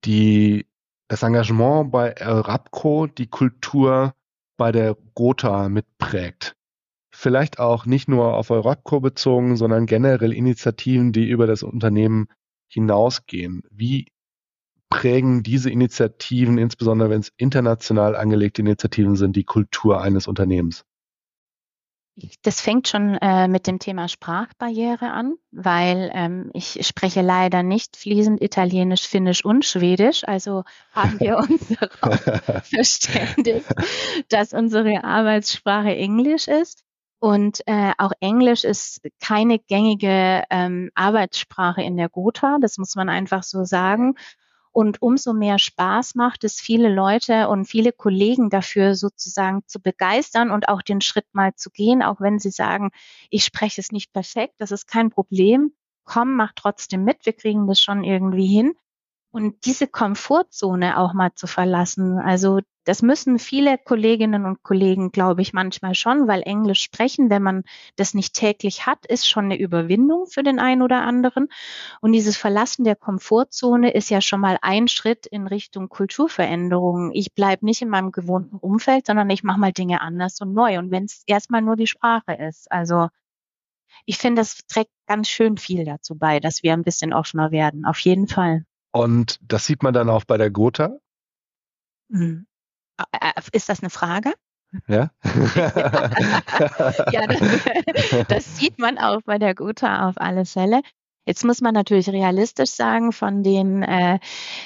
die 0.04 0.67
das 1.08 1.22
Engagement 1.22 1.90
bei 1.90 2.12
Rapco 2.18 3.06
die 3.06 3.26
Kultur 3.26 4.14
bei 4.56 4.72
der 4.72 4.96
Gotha 5.14 5.68
mitprägt. 5.68 6.54
Vielleicht 7.10 7.58
auch 7.58 7.86
nicht 7.86 8.08
nur 8.08 8.34
auf 8.34 8.50
Rapco 8.50 9.00
bezogen, 9.00 9.56
sondern 9.56 9.86
generell 9.86 10.32
Initiativen, 10.32 11.12
die 11.12 11.28
über 11.28 11.46
das 11.46 11.62
Unternehmen 11.62 12.28
hinausgehen. 12.68 13.62
Wie 13.70 14.08
prägen 14.90 15.42
diese 15.42 15.70
Initiativen, 15.70 16.58
insbesondere 16.58 17.10
wenn 17.10 17.20
es 17.20 17.32
international 17.36 18.14
angelegte 18.14 18.62
Initiativen 18.62 19.16
sind, 19.16 19.36
die 19.36 19.44
Kultur 19.44 20.00
eines 20.00 20.28
Unternehmens? 20.28 20.84
Das 22.42 22.60
fängt 22.60 22.88
schon 22.88 23.14
äh, 23.16 23.48
mit 23.48 23.66
dem 23.66 23.78
Thema 23.78 24.08
Sprachbarriere 24.08 25.10
an, 25.10 25.36
weil 25.50 26.10
ähm, 26.14 26.50
ich 26.52 26.86
spreche 26.86 27.22
leider 27.22 27.62
nicht 27.62 27.96
fließend 27.96 28.42
Italienisch, 28.42 29.06
Finnisch 29.06 29.44
und 29.44 29.64
Schwedisch. 29.64 30.26
Also 30.26 30.64
haben 30.92 31.20
wir 31.20 31.36
uns 31.48 31.68
darauf 31.68 32.64
verständigt, 32.64 33.66
dass 34.28 34.52
unsere 34.52 35.04
Arbeitssprache 35.04 35.94
Englisch 35.94 36.48
ist. 36.48 36.84
Und 37.20 37.62
äh, 37.66 37.92
auch 37.98 38.12
Englisch 38.20 38.64
ist 38.64 39.00
keine 39.20 39.58
gängige 39.58 40.44
ähm, 40.50 40.90
Arbeitssprache 40.94 41.82
in 41.82 41.96
der 41.96 42.08
Gotha, 42.08 42.58
das 42.60 42.78
muss 42.78 42.94
man 42.94 43.08
einfach 43.08 43.42
so 43.42 43.64
sagen. 43.64 44.14
Und 44.78 45.02
umso 45.02 45.32
mehr 45.32 45.58
Spaß 45.58 46.14
macht 46.14 46.44
es, 46.44 46.60
viele 46.60 46.88
Leute 46.88 47.48
und 47.48 47.64
viele 47.64 47.90
Kollegen 47.90 48.48
dafür 48.48 48.94
sozusagen 48.94 49.64
zu 49.66 49.82
begeistern 49.82 50.52
und 50.52 50.68
auch 50.68 50.82
den 50.82 51.00
Schritt 51.00 51.26
mal 51.32 51.52
zu 51.56 51.70
gehen, 51.70 52.00
auch 52.00 52.20
wenn 52.20 52.38
sie 52.38 52.52
sagen, 52.52 52.92
ich 53.28 53.44
spreche 53.44 53.80
es 53.80 53.90
nicht 53.90 54.12
perfekt, 54.12 54.54
das 54.58 54.70
ist 54.70 54.86
kein 54.86 55.10
Problem. 55.10 55.72
Komm, 56.04 56.36
mach 56.36 56.52
trotzdem 56.54 57.02
mit, 57.02 57.26
wir 57.26 57.32
kriegen 57.32 57.66
das 57.66 57.80
schon 57.80 58.04
irgendwie 58.04 58.46
hin. 58.46 58.74
Und 59.38 59.66
diese 59.66 59.86
Komfortzone 59.86 60.98
auch 60.98 61.14
mal 61.14 61.32
zu 61.32 61.46
verlassen, 61.46 62.18
also 62.18 62.58
das 62.82 63.02
müssen 63.02 63.38
viele 63.38 63.78
Kolleginnen 63.78 64.44
und 64.44 64.64
Kollegen, 64.64 65.12
glaube 65.12 65.42
ich, 65.42 65.52
manchmal 65.52 65.94
schon, 65.94 66.26
weil 66.26 66.42
Englisch 66.42 66.82
sprechen, 66.82 67.30
wenn 67.30 67.44
man 67.44 67.62
das 67.94 68.14
nicht 68.14 68.34
täglich 68.34 68.84
hat, 68.84 69.06
ist 69.06 69.28
schon 69.28 69.44
eine 69.44 69.56
Überwindung 69.56 70.26
für 70.26 70.42
den 70.42 70.58
einen 70.58 70.82
oder 70.82 71.02
anderen. 71.02 71.46
Und 72.00 72.14
dieses 72.14 72.36
Verlassen 72.36 72.82
der 72.82 72.96
Komfortzone 72.96 73.92
ist 73.92 74.10
ja 74.10 74.20
schon 74.20 74.40
mal 74.40 74.58
ein 74.60 74.88
Schritt 74.88 75.24
in 75.24 75.46
Richtung 75.46 75.88
Kulturveränderung. 75.88 77.12
Ich 77.14 77.32
bleibe 77.32 77.64
nicht 77.64 77.80
in 77.80 77.90
meinem 77.90 78.10
gewohnten 78.10 78.56
Umfeld, 78.56 79.06
sondern 79.06 79.30
ich 79.30 79.44
mache 79.44 79.60
mal 79.60 79.72
Dinge 79.72 80.00
anders 80.00 80.40
und 80.40 80.52
neu. 80.52 80.80
Und 80.80 80.90
wenn 80.90 81.04
es 81.04 81.22
erstmal 81.28 81.62
nur 81.62 81.76
die 81.76 81.86
Sprache 81.86 82.32
ist. 82.32 82.72
Also 82.72 83.06
ich 84.04 84.18
finde, 84.18 84.40
das 84.40 84.66
trägt 84.66 84.90
ganz 85.06 85.28
schön 85.28 85.58
viel 85.58 85.84
dazu 85.84 86.16
bei, 86.18 86.40
dass 86.40 86.64
wir 86.64 86.72
ein 86.72 86.82
bisschen 86.82 87.12
offener 87.12 87.52
werden. 87.52 87.84
Auf 87.84 88.00
jeden 88.00 88.26
Fall. 88.26 88.64
Und 88.98 89.38
das 89.42 89.64
sieht 89.64 89.82
man 89.84 89.94
dann 89.94 90.10
auch 90.10 90.24
bei 90.24 90.36
der 90.36 90.50
Gotha? 90.50 90.98
Äh, 92.10 93.32
ist 93.52 93.68
das 93.68 93.80
eine 93.80 93.90
Frage? 93.90 94.32
Ja. 94.86 95.10
ja, 97.12 97.26
das, 97.26 98.26
das, 98.28 98.56
sieht 98.56 98.78
man 98.78 98.98
auch 98.98 99.22
bei 99.22 99.38
der 99.38 99.54
Gotha 99.54 100.08
auf 100.08 100.16
alle 100.18 100.44
Fälle. 100.44 100.82
Jetzt 101.24 101.44
muss 101.44 101.60
man 101.60 101.74
natürlich 101.74 102.08
realistisch 102.08 102.70
sagen, 102.70 103.12
von 103.12 103.42
den 103.42 103.82
äh, 103.82 104.18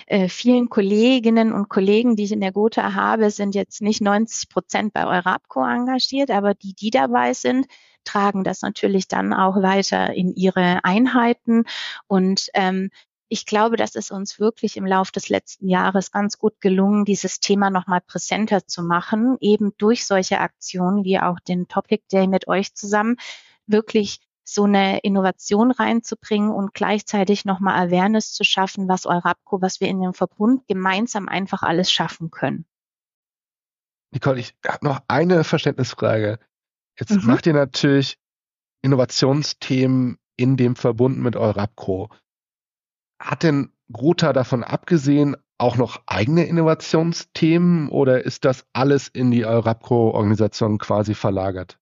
äh, 0.06 0.28
vielen 0.28 0.70
Kolleginnen 0.70 1.52
und 1.52 1.68
Kollegen, 1.68 2.16
die 2.16 2.24
ich 2.24 2.32
in 2.32 2.40
der 2.40 2.52
Gotha 2.52 2.94
habe, 2.94 3.30
sind 3.30 3.54
jetzt 3.54 3.82
nicht 3.82 4.00
90 4.00 4.48
Prozent 4.48 4.92
bei 4.92 5.06
Eurapco 5.06 5.62
engagiert, 5.62 6.30
aber 6.30 6.54
die, 6.54 6.74
die 6.74 6.90
dabei 6.90 7.34
sind, 7.34 7.66
tragen 8.04 8.44
das 8.44 8.62
natürlich 8.62 9.08
dann 9.08 9.34
auch 9.34 9.56
weiter 9.56 10.14
in 10.14 10.34
ihre 10.34 10.84
Einheiten. 10.84 11.64
Und 12.06 12.48
ähm, 12.54 12.90
ich 13.32 13.46
glaube, 13.46 13.76
das 13.76 13.94
ist 13.94 14.10
uns 14.10 14.38
wirklich 14.38 14.76
im 14.76 14.84
Laufe 14.84 15.10
des 15.10 15.30
letzten 15.30 15.66
Jahres 15.66 16.10
ganz 16.10 16.36
gut 16.36 16.60
gelungen, 16.60 17.06
dieses 17.06 17.40
Thema 17.40 17.70
nochmal 17.70 18.02
präsenter 18.02 18.66
zu 18.66 18.82
machen, 18.82 19.38
eben 19.40 19.72
durch 19.78 20.04
solche 20.04 20.38
Aktionen 20.38 21.02
wie 21.04 21.18
auch 21.18 21.40
den 21.40 21.66
Topic 21.66 22.04
Day 22.12 22.26
mit 22.26 22.46
euch 22.46 22.74
zusammen, 22.74 23.16
wirklich 23.66 24.20
so 24.44 24.64
eine 24.64 24.98
Innovation 24.98 25.70
reinzubringen 25.70 26.50
und 26.50 26.74
gleichzeitig 26.74 27.46
nochmal 27.46 27.88
Awareness 27.88 28.34
zu 28.34 28.44
schaffen, 28.44 28.86
was 28.86 29.06
Eurapco, 29.06 29.62
was 29.62 29.80
wir 29.80 29.88
in 29.88 30.02
dem 30.02 30.12
Verbund 30.12 30.66
gemeinsam 30.66 31.26
einfach 31.26 31.62
alles 31.62 31.90
schaffen 31.90 32.30
können. 32.30 32.66
Nicole, 34.10 34.40
ich 34.40 34.54
habe 34.66 34.84
noch 34.84 35.00
eine 35.08 35.42
Verständnisfrage. 35.42 36.38
Jetzt 37.00 37.12
mhm. 37.12 37.24
macht 37.24 37.46
ihr 37.46 37.54
natürlich 37.54 38.18
Innovationsthemen 38.82 40.18
in 40.36 40.58
dem 40.58 40.76
Verbund 40.76 41.16
mit 41.16 41.34
Eurapco. 41.34 42.10
Hat 43.22 43.44
denn 43.44 43.70
Gotha 43.92 44.32
davon 44.32 44.64
abgesehen 44.64 45.36
auch 45.56 45.76
noch 45.76 46.02
eigene 46.06 46.44
Innovationsthemen 46.44 47.88
oder 47.88 48.24
ist 48.24 48.44
das 48.44 48.66
alles 48.72 49.06
in 49.06 49.30
die 49.30 49.46
Eurapco-Organisation 49.46 50.78
quasi 50.78 51.14
verlagert? 51.14 51.78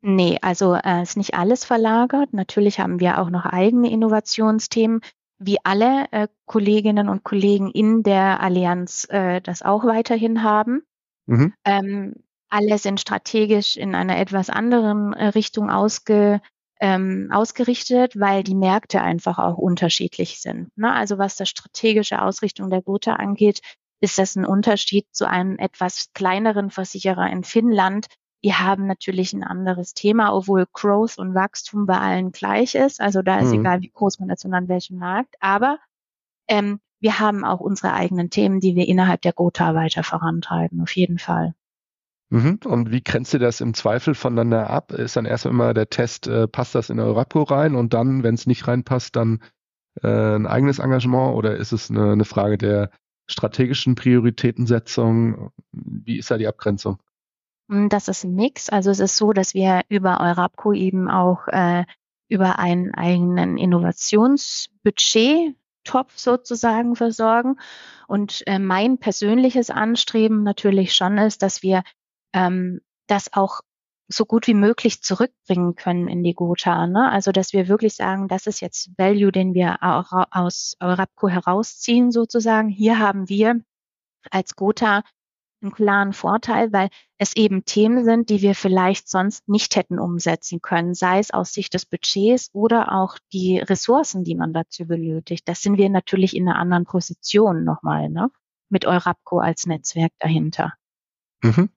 Nee, 0.00 0.38
also 0.42 0.74
äh, 0.74 1.02
ist 1.02 1.16
nicht 1.16 1.34
alles 1.34 1.64
verlagert. 1.64 2.32
Natürlich 2.32 2.78
haben 2.78 3.00
wir 3.00 3.18
auch 3.18 3.30
noch 3.30 3.46
eigene 3.46 3.90
Innovationsthemen, 3.90 5.00
wie 5.40 5.58
alle 5.64 6.06
äh, 6.12 6.28
Kolleginnen 6.46 7.08
und 7.08 7.24
Kollegen 7.24 7.68
in 7.68 8.04
der 8.04 8.40
Allianz 8.40 9.08
äh, 9.10 9.40
das 9.40 9.62
auch 9.62 9.84
weiterhin 9.84 10.44
haben. 10.44 10.82
Mhm. 11.26 11.52
Ähm, 11.64 12.14
alle 12.48 12.78
sind 12.78 13.00
strategisch 13.00 13.76
in 13.76 13.96
einer 13.96 14.18
etwas 14.18 14.50
anderen 14.50 15.14
äh, 15.14 15.26
Richtung 15.26 15.68
ausge, 15.68 16.40
ähm, 16.80 17.28
ausgerichtet, 17.32 18.18
weil 18.18 18.42
die 18.42 18.54
Märkte 18.54 19.02
einfach 19.02 19.38
auch 19.38 19.58
unterschiedlich 19.58 20.40
sind. 20.40 20.76
Ne? 20.76 20.92
Also 20.92 21.18
was 21.18 21.36
das 21.36 21.48
strategische 21.48 22.22
Ausrichtung 22.22 22.70
der 22.70 22.82
Gotha 22.82 23.14
angeht, 23.14 23.60
ist 24.00 24.18
das 24.18 24.36
ein 24.36 24.44
Unterschied 24.44 25.06
zu 25.12 25.28
einem 25.28 25.58
etwas 25.58 26.12
kleineren 26.14 26.70
Versicherer 26.70 27.28
in 27.30 27.42
Finnland. 27.42 28.06
Die 28.44 28.54
haben 28.54 28.86
natürlich 28.86 29.32
ein 29.32 29.42
anderes 29.42 29.94
Thema, 29.94 30.32
obwohl 30.32 30.66
Growth 30.72 31.18
und 31.18 31.34
Wachstum 31.34 31.86
bei 31.86 31.98
allen 31.98 32.30
gleich 32.30 32.76
ist. 32.76 33.00
Also 33.00 33.22
da 33.22 33.40
ist 33.40 33.52
mhm. 33.52 33.60
egal, 33.60 33.80
wie 33.80 33.90
groß 33.90 34.20
man 34.20 34.30
ist 34.30 34.44
und 34.44 34.54
an 34.54 34.68
welchem 34.68 34.98
Markt. 34.98 35.34
Aber 35.40 35.78
ähm, 36.46 36.80
wir 37.00 37.18
haben 37.18 37.44
auch 37.44 37.60
unsere 37.60 37.92
eigenen 37.92 38.30
Themen, 38.30 38.60
die 38.60 38.76
wir 38.76 38.86
innerhalb 38.86 39.22
der 39.22 39.32
Gotha 39.32 39.74
weiter 39.74 40.04
vorantreiben, 40.04 40.80
auf 40.80 40.94
jeden 40.94 41.18
Fall. 41.18 41.54
Mhm. 42.30 42.60
Und 42.64 42.90
wie 42.90 43.02
grenzt 43.02 43.32
ihr 43.32 43.40
das 43.40 43.60
im 43.60 43.72
Zweifel 43.74 44.14
voneinander 44.14 44.68
ab? 44.68 44.92
Ist 44.92 45.16
dann 45.16 45.24
erst 45.24 45.46
immer 45.46 45.72
der 45.72 45.88
Test, 45.88 46.26
äh, 46.26 46.46
passt 46.46 46.74
das 46.74 46.90
in 46.90 47.00
Eurapo 47.00 47.42
rein 47.42 47.74
und 47.74 47.94
dann, 47.94 48.22
wenn 48.22 48.34
es 48.34 48.46
nicht 48.46 48.68
reinpasst, 48.68 49.16
dann 49.16 49.42
äh, 50.02 50.36
ein 50.36 50.46
eigenes 50.46 50.78
Engagement 50.78 51.34
oder 51.34 51.56
ist 51.56 51.72
es 51.72 51.90
eine, 51.90 52.12
eine, 52.12 52.24
Frage 52.24 52.58
der 52.58 52.90
strategischen 53.26 53.94
Prioritätensetzung? 53.94 55.50
Wie 55.72 56.18
ist 56.18 56.30
da 56.30 56.36
die 56.36 56.46
Abgrenzung? 56.46 56.98
Hm, 57.70 57.88
das 57.88 58.08
ist 58.08 58.24
ein 58.24 58.34
Mix. 58.34 58.68
Also 58.68 58.90
es 58.90 59.00
ist 59.00 59.16
so, 59.16 59.32
dass 59.32 59.54
wir 59.54 59.80
über 59.88 60.20
Eurapco 60.20 60.74
eben 60.74 61.08
auch 61.08 61.48
äh, 61.48 61.84
über 62.28 62.58
einen 62.58 62.92
eigenen 62.92 63.56
Innovationsbudget 63.56 65.54
Topf 65.84 66.18
sozusagen 66.18 66.96
versorgen. 66.96 67.58
Und 68.06 68.42
äh, 68.46 68.58
mein 68.58 68.98
persönliches 68.98 69.70
Anstreben 69.70 70.42
natürlich 70.42 70.94
schon 70.94 71.16
ist, 71.16 71.42
dass 71.42 71.62
wir 71.62 71.82
ähm, 72.32 72.80
das 73.06 73.32
auch 73.32 73.60
so 74.08 74.24
gut 74.24 74.46
wie 74.46 74.54
möglich 74.54 75.02
zurückbringen 75.02 75.74
können 75.74 76.08
in 76.08 76.22
die 76.22 76.34
Gotha. 76.34 76.86
Ne? 76.86 77.10
Also 77.10 77.30
dass 77.30 77.52
wir 77.52 77.68
wirklich 77.68 77.94
sagen, 77.94 78.26
das 78.26 78.46
ist 78.46 78.60
jetzt 78.60 78.90
Value, 78.96 79.32
den 79.32 79.54
wir 79.54 79.78
aus 79.82 80.76
Eurapco 80.80 81.28
herausziehen 81.28 82.10
sozusagen. 82.10 82.68
Hier 82.70 82.98
haben 82.98 83.28
wir 83.28 83.60
als 84.30 84.56
Gotha 84.56 85.02
einen 85.60 85.72
klaren 85.72 86.12
Vorteil, 86.12 86.72
weil 86.72 86.88
es 87.18 87.34
eben 87.36 87.64
Themen 87.64 88.04
sind, 88.04 88.30
die 88.30 88.42
wir 88.42 88.54
vielleicht 88.54 89.08
sonst 89.08 89.48
nicht 89.48 89.76
hätten 89.76 89.98
umsetzen 89.98 90.62
können, 90.62 90.94
sei 90.94 91.18
es 91.18 91.32
aus 91.32 91.52
Sicht 91.52 91.74
des 91.74 91.84
Budgets 91.84 92.50
oder 92.52 92.92
auch 92.92 93.18
die 93.32 93.58
Ressourcen, 93.58 94.24
die 94.24 94.36
man 94.36 94.52
dazu 94.52 94.86
benötigt. 94.86 95.48
Das 95.48 95.60
sind 95.60 95.76
wir 95.76 95.90
natürlich 95.90 96.36
in 96.36 96.48
einer 96.48 96.58
anderen 96.58 96.84
Position 96.84 97.64
nochmal, 97.64 98.08
ne? 98.08 98.30
mit 98.70 98.86
Eurapco 98.86 99.40
als 99.40 99.66
Netzwerk 99.66 100.12
dahinter. 100.18 100.74
Mhm. 101.42 101.70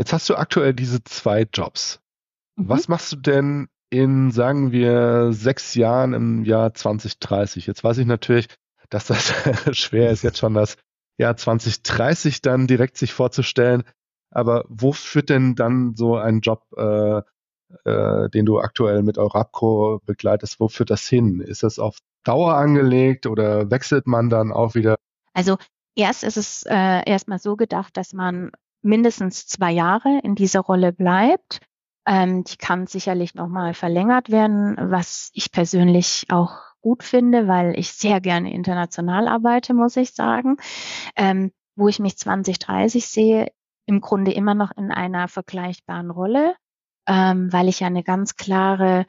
Jetzt 0.00 0.14
hast 0.14 0.30
du 0.30 0.36
aktuell 0.36 0.72
diese 0.72 1.04
zwei 1.04 1.42
Jobs. 1.42 2.00
Mhm. 2.56 2.70
Was 2.70 2.88
machst 2.88 3.12
du 3.12 3.16
denn 3.16 3.68
in, 3.90 4.30
sagen 4.30 4.72
wir, 4.72 5.30
sechs 5.34 5.74
Jahren 5.74 6.14
im 6.14 6.42
Jahr 6.42 6.72
2030? 6.72 7.66
Jetzt 7.66 7.84
weiß 7.84 7.98
ich 7.98 8.06
natürlich, 8.06 8.46
dass 8.88 9.08
das 9.08 9.30
schwer 9.76 10.10
ist, 10.10 10.22
jetzt 10.22 10.38
schon 10.38 10.54
das 10.54 10.78
Jahr 11.18 11.36
2030 11.36 12.40
dann 12.40 12.66
direkt 12.66 12.96
sich 12.96 13.12
vorzustellen. 13.12 13.82
Aber 14.30 14.64
wo 14.70 14.92
führt 14.92 15.28
denn 15.28 15.54
dann 15.54 15.94
so 15.96 16.16
ein 16.16 16.40
Job, 16.40 16.64
äh, 16.78 17.20
äh, 17.84 18.30
den 18.30 18.46
du 18.46 18.58
aktuell 18.58 19.02
mit 19.02 19.18
Eurapco 19.18 20.00
begleitest, 20.06 20.60
wo 20.60 20.68
führt 20.68 20.88
das 20.88 21.06
hin? 21.06 21.40
Ist 21.40 21.62
das 21.62 21.78
auf 21.78 21.98
Dauer 22.24 22.54
angelegt 22.54 23.26
oder 23.26 23.70
wechselt 23.70 24.06
man 24.06 24.30
dann 24.30 24.50
auch 24.50 24.74
wieder? 24.74 24.96
Also 25.34 25.58
erst 25.94 26.24
ist 26.24 26.38
es 26.38 26.62
äh, 26.62 27.02
erstmal 27.06 27.38
so 27.38 27.54
gedacht, 27.56 27.98
dass 27.98 28.14
man 28.14 28.50
mindestens 28.82 29.46
zwei 29.46 29.72
Jahre 29.72 30.20
in 30.22 30.34
dieser 30.34 30.60
Rolle 30.60 30.92
bleibt. 30.92 31.60
Ähm, 32.06 32.44
die 32.44 32.56
kann 32.56 32.86
sicherlich 32.86 33.34
nochmal 33.34 33.74
verlängert 33.74 34.30
werden, 34.30 34.76
was 34.78 35.30
ich 35.34 35.52
persönlich 35.52 36.26
auch 36.30 36.58
gut 36.80 37.02
finde, 37.02 37.46
weil 37.46 37.78
ich 37.78 37.92
sehr 37.92 38.20
gerne 38.20 38.52
international 38.52 39.28
arbeite, 39.28 39.74
muss 39.74 39.96
ich 39.96 40.12
sagen. 40.12 40.56
Ähm, 41.16 41.52
wo 41.76 41.88
ich 41.88 41.98
mich 41.98 42.16
2030 42.16 43.06
sehe, 43.06 43.52
im 43.86 44.00
Grunde 44.00 44.32
immer 44.32 44.54
noch 44.54 44.70
in 44.76 44.90
einer 44.92 45.28
vergleichbaren 45.28 46.10
Rolle, 46.10 46.54
ähm, 47.06 47.52
weil 47.52 47.68
ich 47.68 47.80
ja 47.80 47.86
eine 47.86 48.04
ganz 48.04 48.36
klare 48.36 49.06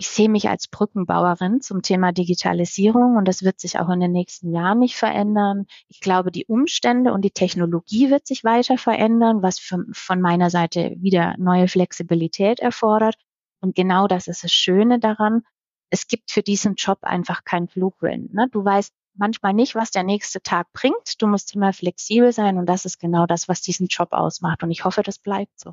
ich 0.00 0.08
sehe 0.08 0.28
mich 0.28 0.48
als 0.48 0.68
Brückenbauerin 0.68 1.60
zum 1.60 1.82
Thema 1.82 2.12
Digitalisierung 2.12 3.16
und 3.16 3.26
das 3.26 3.42
wird 3.42 3.58
sich 3.58 3.80
auch 3.80 3.88
in 3.88 3.98
den 3.98 4.12
nächsten 4.12 4.52
Jahren 4.52 4.78
nicht 4.78 4.94
verändern. 4.94 5.66
Ich 5.88 5.98
glaube, 5.98 6.30
die 6.30 6.46
Umstände 6.46 7.12
und 7.12 7.22
die 7.22 7.32
Technologie 7.32 8.08
wird 8.08 8.24
sich 8.24 8.44
weiter 8.44 8.78
verändern, 8.78 9.42
was 9.42 9.58
von, 9.58 9.88
von 9.92 10.20
meiner 10.20 10.50
Seite 10.50 10.94
wieder 10.98 11.34
neue 11.38 11.66
Flexibilität 11.66 12.60
erfordert. 12.60 13.16
Und 13.60 13.74
genau 13.74 14.06
das 14.06 14.28
ist 14.28 14.44
das 14.44 14.52
Schöne 14.52 15.00
daran. 15.00 15.42
Es 15.90 16.06
gibt 16.06 16.30
für 16.30 16.42
diesen 16.42 16.76
Job 16.76 16.98
einfach 17.02 17.42
kein 17.42 17.66
Blueprint. 17.66 18.32
Ne? 18.32 18.46
Du 18.52 18.64
weißt 18.64 18.94
manchmal 19.16 19.52
nicht, 19.52 19.74
was 19.74 19.90
der 19.90 20.04
nächste 20.04 20.40
Tag 20.40 20.72
bringt. 20.72 21.20
Du 21.20 21.26
musst 21.26 21.56
immer 21.56 21.72
flexibel 21.72 22.32
sein 22.32 22.56
und 22.56 22.66
das 22.66 22.84
ist 22.84 23.00
genau 23.00 23.26
das, 23.26 23.48
was 23.48 23.62
diesen 23.62 23.88
Job 23.88 24.12
ausmacht. 24.12 24.62
Und 24.62 24.70
ich 24.70 24.84
hoffe, 24.84 25.02
das 25.02 25.18
bleibt 25.18 25.58
so. 25.58 25.72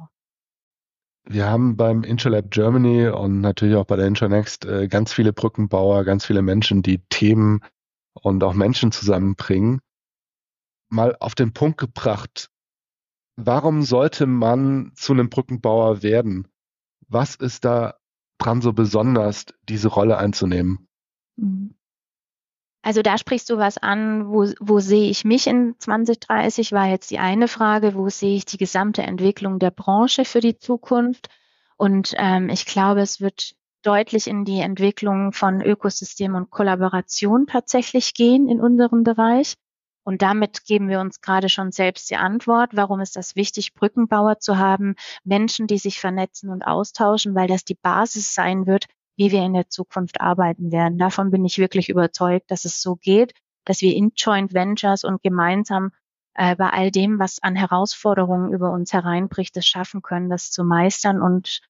Wir 1.27 1.49
haben 1.49 1.75
beim 1.75 2.03
Interlab 2.03 2.51
Germany 2.51 3.07
und 3.07 3.41
natürlich 3.41 3.75
auch 3.75 3.85
bei 3.85 3.95
der 3.95 4.05
Internext 4.05 4.65
äh, 4.65 4.87
ganz 4.87 5.11
viele 5.11 5.33
Brückenbauer, 5.33 6.03
ganz 6.03 6.25
viele 6.25 6.43
Menschen, 6.43 6.83
die 6.83 6.99
Themen 7.09 7.61
und 8.13 8.43
auch 8.43 8.53
Menschen 8.53 8.91
zusammenbringen. 8.91 9.81
Mal 10.89 11.15
auf 11.19 11.33
den 11.33 11.51
Punkt 11.51 11.79
gebracht, 11.79 12.51
warum 13.35 13.81
sollte 13.81 14.27
man 14.27 14.91
zu 14.95 15.13
einem 15.13 15.29
Brückenbauer 15.29 16.03
werden? 16.03 16.47
Was 17.07 17.35
ist 17.35 17.65
da 17.65 17.95
dran 18.37 18.61
so 18.61 18.73
besonders, 18.73 19.45
diese 19.67 19.87
Rolle 19.87 20.17
einzunehmen? 20.17 20.87
Mhm. 21.37 21.75
Also 22.85 23.01
da 23.01 23.17
sprichst 23.17 23.49
du 23.49 23.57
was 23.57 23.79
an, 23.79 24.27
wo, 24.27 24.45
wo 24.59 24.79
sehe 24.79 25.09
ich 25.09 25.25
mich 25.25 25.47
in 25.47 25.73
2030, 25.79 26.71
war 26.71 26.85
jetzt 26.85 27.09
die 27.09 27.17
eine 27.17 27.47
Frage, 27.47 27.95
wo 27.95 28.09
sehe 28.09 28.35
ich 28.35 28.45
die 28.45 28.59
gesamte 28.59 29.01
Entwicklung 29.01 29.57
der 29.57 29.71
Branche 29.71 30.23
für 30.23 30.39
die 30.39 30.59
Zukunft. 30.59 31.29
Und 31.77 32.13
ähm, 32.15 32.47
ich 32.49 32.67
glaube, 32.67 33.01
es 33.01 33.19
wird 33.19 33.55
deutlich 33.81 34.27
in 34.27 34.45
die 34.45 34.59
Entwicklung 34.59 35.31
von 35.31 35.63
Ökosystem 35.63 36.35
und 36.35 36.51
Kollaboration 36.51 37.47
tatsächlich 37.47 38.13
gehen 38.13 38.47
in 38.47 38.61
unserem 38.61 39.03
Bereich. 39.03 39.55
Und 40.03 40.21
damit 40.21 40.63
geben 40.65 40.87
wir 40.87 40.99
uns 40.99 41.21
gerade 41.21 41.49
schon 41.49 41.71
selbst 41.71 42.11
die 42.11 42.17
Antwort, 42.17 42.75
warum 42.75 42.99
ist 42.99 43.15
das 43.15 43.35
wichtig, 43.35 43.73
Brückenbauer 43.73 44.37
zu 44.37 44.59
haben, 44.59 44.93
Menschen, 45.23 45.65
die 45.65 45.79
sich 45.79 45.99
vernetzen 45.99 46.51
und 46.51 46.61
austauschen, 46.61 47.33
weil 47.33 47.47
das 47.47 47.65
die 47.65 47.73
Basis 47.73 48.35
sein 48.35 48.67
wird 48.67 48.85
wie 49.15 49.31
wir 49.31 49.43
in 49.43 49.53
der 49.53 49.69
Zukunft 49.69 50.21
arbeiten 50.21 50.71
werden. 50.71 50.97
Davon 50.97 51.31
bin 51.31 51.45
ich 51.45 51.57
wirklich 51.57 51.89
überzeugt, 51.89 52.51
dass 52.51 52.65
es 52.65 52.81
so 52.81 52.95
geht, 52.95 53.33
dass 53.65 53.81
wir 53.81 53.95
in 53.95 54.11
Joint 54.15 54.53
Ventures 54.53 55.03
und 55.03 55.21
gemeinsam 55.21 55.91
äh, 56.35 56.55
bei 56.55 56.69
all 56.69 56.91
dem, 56.91 57.17
was 57.19 57.41
an 57.41 57.55
Herausforderungen 57.55 58.53
über 58.53 58.71
uns 58.71 58.93
hereinbricht, 58.93 59.55
es 59.57 59.65
schaffen 59.65 60.01
können, 60.01 60.29
das 60.29 60.51
zu 60.51 60.63
meistern 60.63 61.21
und 61.21 61.61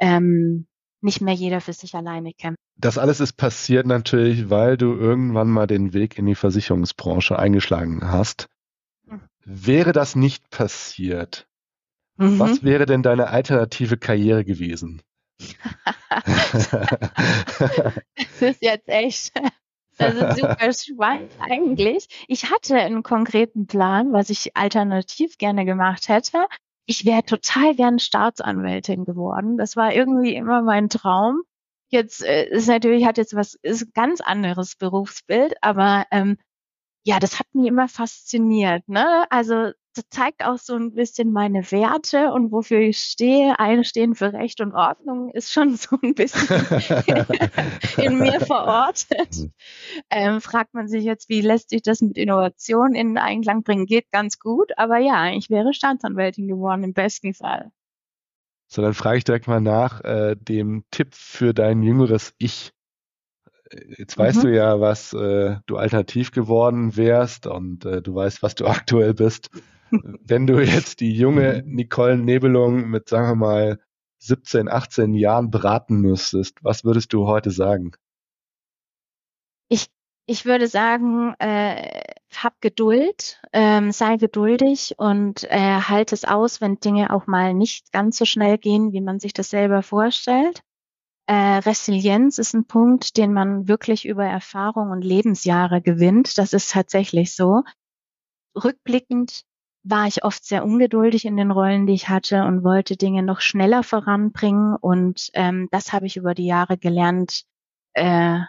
ähm, 0.00 0.66
nicht 1.00 1.20
mehr 1.20 1.34
jeder 1.34 1.60
für 1.60 1.74
sich 1.74 1.94
alleine 1.94 2.32
kämpft. 2.32 2.58
Das 2.76 2.98
alles 2.98 3.20
ist 3.20 3.34
passiert 3.34 3.86
natürlich, 3.86 4.50
weil 4.50 4.76
du 4.76 4.94
irgendwann 4.94 5.48
mal 5.48 5.66
den 5.66 5.92
Weg 5.92 6.18
in 6.18 6.26
die 6.26 6.34
Versicherungsbranche 6.34 7.38
eingeschlagen 7.38 8.00
hast. 8.10 8.48
Mhm. 9.06 9.20
Wäre 9.44 9.92
das 9.92 10.16
nicht 10.16 10.50
passiert, 10.50 11.46
mhm. 12.16 12.38
was 12.38 12.64
wäre 12.64 12.86
denn 12.86 13.02
deine 13.02 13.28
alternative 13.28 13.98
Karriere 13.98 14.44
gewesen? 14.44 15.02
Das 18.16 18.42
ist 18.42 18.62
jetzt 18.62 18.88
echt, 18.88 19.32
das 19.98 20.14
ist 20.14 20.36
super 20.38 20.72
spannend 20.72 21.32
eigentlich. 21.40 22.06
Ich 22.28 22.50
hatte 22.50 22.76
einen 22.76 23.02
konkreten 23.02 23.66
Plan, 23.66 24.12
was 24.12 24.30
ich 24.30 24.56
alternativ 24.56 25.38
gerne 25.38 25.64
gemacht 25.64 26.08
hätte. 26.08 26.46
Ich 26.86 27.04
wäre 27.04 27.24
total 27.24 27.74
gern 27.74 27.98
Staatsanwältin 27.98 29.04
geworden. 29.04 29.56
Das 29.56 29.76
war 29.76 29.94
irgendwie 29.94 30.34
immer 30.34 30.62
mein 30.62 30.88
Traum. 30.88 31.42
Jetzt 31.88 32.22
äh, 32.24 32.48
ist 32.48 32.68
natürlich, 32.68 33.06
hat 33.06 33.18
jetzt 33.18 33.34
was, 33.34 33.54
ist 33.62 33.82
ein 33.82 33.92
ganz 33.94 34.20
anderes 34.20 34.76
Berufsbild, 34.76 35.54
aber 35.62 36.06
ähm, 36.10 36.38
ja, 37.04 37.18
das 37.20 37.38
hat 37.38 37.46
mich 37.52 37.68
immer 37.68 37.88
fasziniert. 37.88 38.88
Ne? 38.88 39.26
Also 39.30 39.72
zeigt 40.02 40.44
auch 40.44 40.58
so 40.58 40.74
ein 40.74 40.92
bisschen 40.94 41.32
meine 41.32 41.70
Werte 41.70 42.32
und 42.32 42.52
wofür 42.52 42.80
ich 42.80 42.98
stehe. 42.98 43.58
Einstehen 43.58 44.14
für 44.14 44.32
Recht 44.32 44.60
und 44.60 44.72
Ordnung 44.72 45.30
ist 45.30 45.52
schon 45.52 45.76
so 45.76 45.96
ein 46.02 46.14
bisschen 46.14 46.64
in 47.96 48.18
mir 48.18 48.40
verortet. 48.40 49.36
Mhm. 49.36 49.52
Ähm, 50.10 50.40
fragt 50.40 50.74
man 50.74 50.88
sich 50.88 51.04
jetzt, 51.04 51.28
wie 51.28 51.40
lässt 51.40 51.70
sich 51.70 51.82
das 51.82 52.00
mit 52.00 52.16
Innovation 52.18 52.94
in 52.94 53.18
Einklang 53.18 53.62
bringen? 53.62 53.86
Geht 53.86 54.10
ganz 54.10 54.38
gut, 54.38 54.72
aber 54.76 54.98
ja, 54.98 55.32
ich 55.32 55.50
wäre 55.50 55.72
Staatsanwältin 55.72 56.48
geworden 56.48 56.84
im 56.84 56.92
besten 56.92 57.34
Fall. 57.34 57.70
So, 58.66 58.82
dann 58.82 58.94
frage 58.94 59.18
ich 59.18 59.24
direkt 59.24 59.46
mal 59.46 59.60
nach 59.60 60.02
äh, 60.02 60.36
dem 60.36 60.84
Tipp 60.90 61.14
für 61.14 61.54
dein 61.54 61.82
jüngeres 61.82 62.34
Ich. 62.38 62.72
Jetzt 63.98 64.18
weißt 64.18 64.38
mhm. 64.38 64.42
du 64.42 64.54
ja, 64.54 64.80
was 64.80 65.12
äh, 65.12 65.56
du 65.66 65.76
alternativ 65.76 66.32
geworden 66.32 66.96
wärst 66.96 67.46
und 67.46 67.84
äh, 67.84 68.02
du 68.02 68.14
weißt, 68.14 68.42
was 68.42 68.54
du 68.54 68.66
aktuell 68.66 69.14
bist 69.14 69.50
wenn 70.24 70.46
du 70.46 70.60
jetzt 70.60 71.00
die 71.00 71.12
junge 71.12 71.62
Nicole 71.66 72.18
Nebelung 72.18 72.88
mit, 72.88 73.08
sagen 73.08 73.28
wir 73.28 73.34
mal, 73.34 73.80
17, 74.18 74.68
18 74.68 75.14
Jahren 75.14 75.50
beraten 75.50 76.00
müsstest, 76.00 76.62
was 76.62 76.84
würdest 76.84 77.12
du 77.12 77.26
heute 77.26 77.50
sagen? 77.50 77.92
Ich, 79.68 79.88
ich 80.26 80.46
würde 80.46 80.66
sagen, 80.66 81.34
äh, 81.38 82.02
hab 82.34 82.60
Geduld, 82.60 83.40
ähm, 83.52 83.92
sei 83.92 84.16
geduldig 84.16 84.94
und 84.96 85.44
äh, 85.44 85.80
halt 85.80 86.12
es 86.12 86.24
aus, 86.24 86.60
wenn 86.60 86.76
Dinge 86.76 87.12
auch 87.12 87.26
mal 87.26 87.54
nicht 87.54 87.92
ganz 87.92 88.16
so 88.16 88.24
schnell 88.24 88.58
gehen, 88.58 88.92
wie 88.92 89.00
man 89.00 89.20
sich 89.20 89.34
das 89.34 89.50
selber 89.50 89.82
vorstellt. 89.82 90.62
Äh, 91.26 91.58
Resilienz 91.58 92.38
ist 92.38 92.54
ein 92.54 92.66
Punkt, 92.66 93.16
den 93.16 93.32
man 93.32 93.66
wirklich 93.68 94.06
über 94.06 94.24
Erfahrung 94.24 94.90
und 94.90 95.02
Lebensjahre 95.02 95.80
gewinnt. 95.80 96.38
Das 96.38 96.52
ist 96.52 96.72
tatsächlich 96.72 97.34
so. 97.34 97.62
Rückblickend 98.56 99.44
war 99.84 100.06
ich 100.06 100.24
oft 100.24 100.44
sehr 100.44 100.64
ungeduldig 100.64 101.26
in 101.26 101.36
den 101.36 101.50
Rollen, 101.50 101.86
die 101.86 101.92
ich 101.92 102.08
hatte 102.08 102.44
und 102.44 102.64
wollte 102.64 102.96
Dinge 102.96 103.22
noch 103.22 103.40
schneller 103.40 103.82
voranbringen. 103.82 104.74
Und 104.76 105.30
ähm, 105.34 105.68
das 105.70 105.92
habe 105.92 106.06
ich 106.06 106.16
über 106.16 106.34
die 106.34 106.46
Jahre 106.46 106.78
gelernt. 106.78 107.44
Äh, 107.92 108.40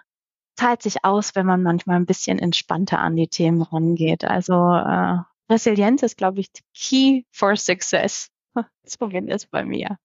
zahlt 0.56 0.82
sich 0.82 1.04
aus, 1.04 1.36
wenn 1.36 1.46
man 1.46 1.62
manchmal 1.62 1.98
ein 1.98 2.06
bisschen 2.06 2.40
entspannter 2.40 3.00
an 3.00 3.18
die 3.18 3.28
Themen 3.28 3.62
rangeht. 3.62 4.24
Also 4.24 4.54
äh, 4.54 5.18
Resilienz 5.50 6.04
ist, 6.04 6.18
glaube 6.18 6.40
ich, 6.40 6.50
key 6.74 7.24
for 7.32 7.58
success. 7.58 8.30
Zumindest 8.86 9.52
bei 9.52 9.66
mir. 9.66 9.98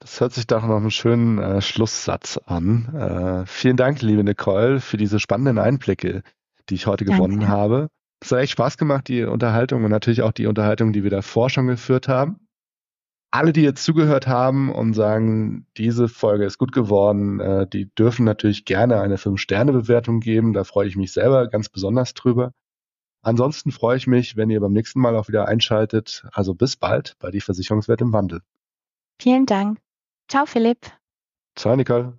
Das 0.00 0.20
hört 0.20 0.32
sich 0.32 0.46
doch 0.46 0.66
noch 0.66 0.76
einen 0.76 0.90
schönen 0.90 1.38
äh, 1.38 1.60
Schlusssatz 1.60 2.38
an. 2.38 2.94
Äh, 2.94 3.46
vielen 3.46 3.76
Dank, 3.76 4.00
liebe 4.00 4.24
Nicole, 4.24 4.80
für 4.80 4.96
diese 4.96 5.20
spannenden 5.20 5.58
Einblicke, 5.58 6.22
die 6.70 6.74
ich 6.74 6.86
heute 6.86 7.04
Danke. 7.04 7.22
gewonnen 7.22 7.48
habe. 7.48 7.88
Es 8.24 8.32
hat 8.32 8.38
echt 8.38 8.52
Spaß 8.52 8.78
gemacht, 8.78 9.08
die 9.08 9.22
Unterhaltung 9.24 9.84
und 9.84 9.90
natürlich 9.90 10.22
auch 10.22 10.32
die 10.32 10.46
Unterhaltung, 10.46 10.94
die 10.94 11.02
wir 11.02 11.10
davor 11.10 11.50
schon 11.50 11.66
geführt 11.66 12.08
haben. 12.08 12.40
Alle, 13.30 13.52
die 13.52 13.60
jetzt 13.60 13.84
zugehört 13.84 14.26
haben 14.26 14.72
und 14.72 14.94
sagen, 14.94 15.66
diese 15.76 16.08
Folge 16.08 16.46
ist 16.46 16.56
gut 16.56 16.72
geworden, 16.72 17.40
äh, 17.40 17.66
die 17.66 17.92
dürfen 17.94 18.24
natürlich 18.24 18.64
gerne 18.64 19.00
eine 19.00 19.16
5-Sterne-Bewertung 19.16 20.20
geben. 20.20 20.54
Da 20.54 20.64
freue 20.64 20.88
ich 20.88 20.96
mich 20.96 21.12
selber 21.12 21.48
ganz 21.48 21.68
besonders 21.68 22.14
drüber. 22.14 22.52
Ansonsten 23.20 23.72
freue 23.72 23.98
ich 23.98 24.06
mich, 24.06 24.36
wenn 24.36 24.48
ihr 24.48 24.60
beim 24.60 24.72
nächsten 24.72 25.00
Mal 25.00 25.16
auch 25.16 25.28
wieder 25.28 25.46
einschaltet. 25.46 26.24
Also 26.32 26.54
bis 26.54 26.76
bald 26.76 27.16
bei 27.18 27.30
die 27.30 27.42
Versicherungswelt 27.42 28.00
im 28.00 28.14
Wandel. 28.14 28.40
Vielen 29.20 29.44
Dank. 29.44 29.80
Ciao, 30.28 30.46
Philipp. 30.46 30.78
Ciao, 31.56 31.76
Nicole. 31.76 32.18